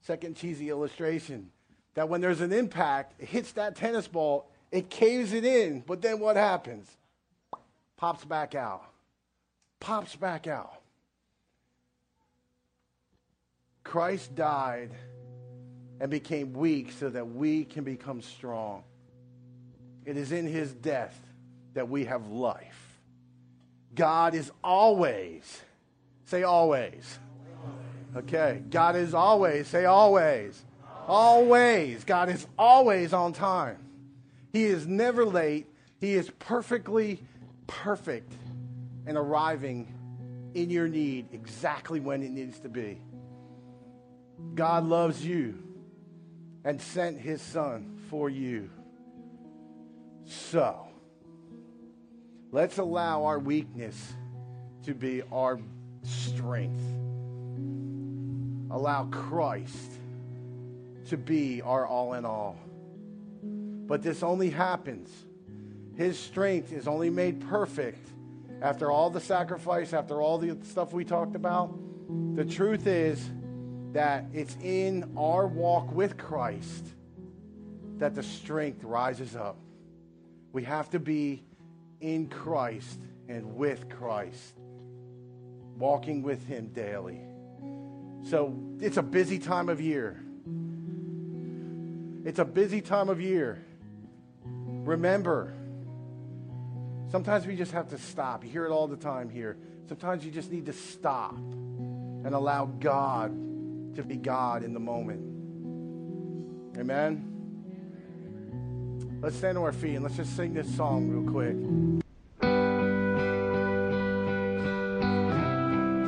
Second 0.02 0.36
cheesy 0.36 0.70
illustration 0.70 1.52
that 1.94 2.08
when 2.08 2.22
there's 2.22 2.42
an 2.42 2.54
impact, 2.54 3.14
it 3.20 3.28
hits 3.28 3.52
that 3.54 3.76
tennis 3.76 4.08
ball, 4.08 4.50
it 4.72 4.90
caves 4.90 5.34
it 5.34 5.44
in, 5.44 5.84
but 5.86 6.02
then 6.02 6.20
what 6.20 6.36
happens? 6.36 6.88
Pops 7.98 8.24
back 8.24 8.56
out. 8.56 8.84
Pops 9.80 10.16
back 10.16 10.48
out. 10.48 10.82
Christ 13.84 14.36
died 14.36 14.92
and 16.00 16.10
became 16.10 16.54
weak 16.54 16.91
so 16.91 17.10
that 17.10 17.28
we 17.28 17.66
can 17.66 17.84
become 17.84 18.22
strong. 18.22 18.84
It 20.06 20.18
is 20.18 20.32
in 20.32 20.47
his 20.47 20.74
death 20.74 21.20
that 21.74 21.89
we 21.89 22.06
have 22.06 22.28
life. 22.28 23.00
God 23.93 24.34
is 24.34 24.52
always, 24.64 25.62
say 26.26 26.43
always. 26.43 27.20
Okay, 28.16 28.62
God 28.70 28.95
is 28.95 29.14
always, 29.14 29.68
say 29.68 29.86
always. 29.86 30.64
Always. 31.08 32.04
God 32.04 32.30
is 32.30 32.47
always 32.58 33.14
on 33.14 33.34
time. 33.34 33.78
He 34.54 34.66
is 34.66 34.88
never 34.88 35.26
late. 35.26 35.68
He 36.00 36.14
is 36.14 36.30
perfectly 36.39 37.24
perfect 37.68 38.32
and 39.06 39.18
arriving 39.18 39.93
in 40.54 40.70
your 40.70 40.88
need 40.88 41.28
exactly 41.34 42.00
when 42.00 42.24
it 42.24 42.32
needs 42.32 42.60
to 42.60 42.70
be. 42.70 43.00
God 44.56 44.86
loves 44.86 45.24
you 45.26 45.68
and 46.64 46.82
sent 46.82 47.20
his 47.20 47.41
son 47.41 47.99
for 48.10 48.30
you. 48.30 48.70
So, 50.26 50.88
let's 52.51 52.78
allow 52.78 53.26
our 53.26 53.39
weakness 53.39 54.14
to 54.84 54.93
be 54.93 55.22
our 55.32 55.60
strength. 56.03 56.84
Allow 58.72 59.05
Christ 59.05 59.91
to 61.07 61.18
be 61.18 61.62
our 61.62 61.88
all 61.88 62.14
in 62.14 62.26
all. 62.26 62.57
But 63.41 64.03
this 64.03 64.22
only 64.22 64.51
happens. 64.51 65.10
His 65.95 66.20
strength 66.20 66.72
is 66.72 66.88
only 66.88 67.10
made 67.10 67.41
perfect 67.41 68.07
after 68.62 68.91
all 68.91 69.10
the 69.10 69.20
sacrifice, 69.20 69.93
after 69.93 70.22
all 70.22 70.38
the 70.38 70.57
stuff 70.64 70.93
we 70.93 71.03
talked 71.03 71.36
about. 71.36 71.76
The 72.36 72.45
truth 72.45 72.86
is 72.86 73.30
that 73.94 74.26
it's 74.34 74.56
in 74.62 75.14
our 75.18 75.48
walk 75.48 75.92
with 75.92 76.18
Christ 76.18 76.88
that 77.98 78.16
the 78.16 78.24
strength 78.24 78.84
rises 78.84 79.36
up. 79.36 79.58
We 80.52 80.64
have 80.64 80.90
to 80.92 81.00
be 81.00 81.44
in 82.02 82.28
Christ 82.28 83.00
and 83.28 83.56
with 83.56 83.90
Christ, 83.90 84.60
walking 85.78 86.24
with 86.24 86.46
Him 86.48 86.68
daily. 86.68 87.22
So 88.30 88.58
it's 88.80 88.98
a 88.98 89.04
busy 89.04 89.40
time 89.40 89.70
of 89.70 89.82
year. 89.82 90.22
It's 92.26 92.40
a 92.40 92.46
busy 92.46 92.82
time 92.82 93.10
of 93.10 93.22
year. 93.22 93.64
Remember, 94.46 95.54
sometimes 97.12 97.46
we 97.46 97.56
just 97.56 97.72
have 97.72 97.90
to 97.90 97.98
stop. 97.98 98.44
You 98.44 98.50
hear 98.50 98.66
it 98.66 98.72
all 98.72 98.88
the 98.88 98.98
time 98.98 99.30
here. 99.30 99.58
Sometimes 99.88 100.24
you 100.24 100.32
just 100.32 100.52
need 100.52 100.68
to 100.68 100.74
stop 100.74 101.36
and 101.36 102.34
allow 102.34 102.66
God 102.66 103.49
to 104.02 104.08
be 104.08 104.16
God 104.16 104.64
in 104.64 104.74
the 104.74 104.80
moment. 104.80 105.20
Amen. 106.78 107.26
Let's 109.22 109.36
stand 109.36 109.58
on 109.58 109.66
our 109.66 109.74
feet 109.74 109.95
and 109.95 110.04
let's 110.04 110.16
just 110.16 110.38
sing 110.38 110.54
this 110.54 110.74
song 110.76 111.10
real 111.10 111.30
quick. 111.30 111.58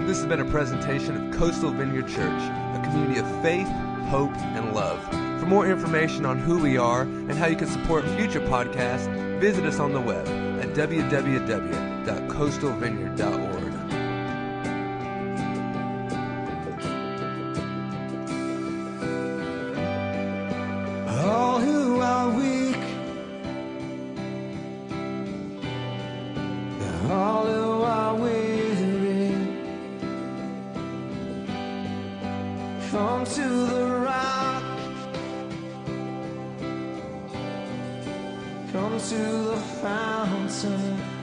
This 0.07 0.19
has 0.19 0.25
been 0.25 0.39
a 0.39 0.49
presentation 0.49 1.17
of 1.17 1.33
Coastal 1.37 1.71
Vineyard 1.71 2.07
Church, 2.07 2.41
a 2.41 2.81
community 2.85 3.19
of 3.19 3.27
faith, 3.41 3.67
hope, 4.07 4.33
and 4.35 4.73
love. 4.73 5.03
For 5.41 5.45
more 5.45 5.69
information 5.69 6.25
on 6.25 6.39
who 6.39 6.59
we 6.59 6.77
are 6.77 7.01
and 7.01 7.33
how 7.33 7.47
you 7.47 7.57
can 7.57 7.67
support 7.67 8.07
future 8.11 8.39
podcasts, 8.41 9.09
visit 9.39 9.65
us 9.65 9.79
on 9.79 9.91
the 9.91 9.99
web 9.99 10.25
at 10.61 10.73
www.coastalvineyard.org. 10.73 13.50
come 38.71 38.97
to 38.97 39.15
the 39.15 39.57
fountain. 39.81 41.20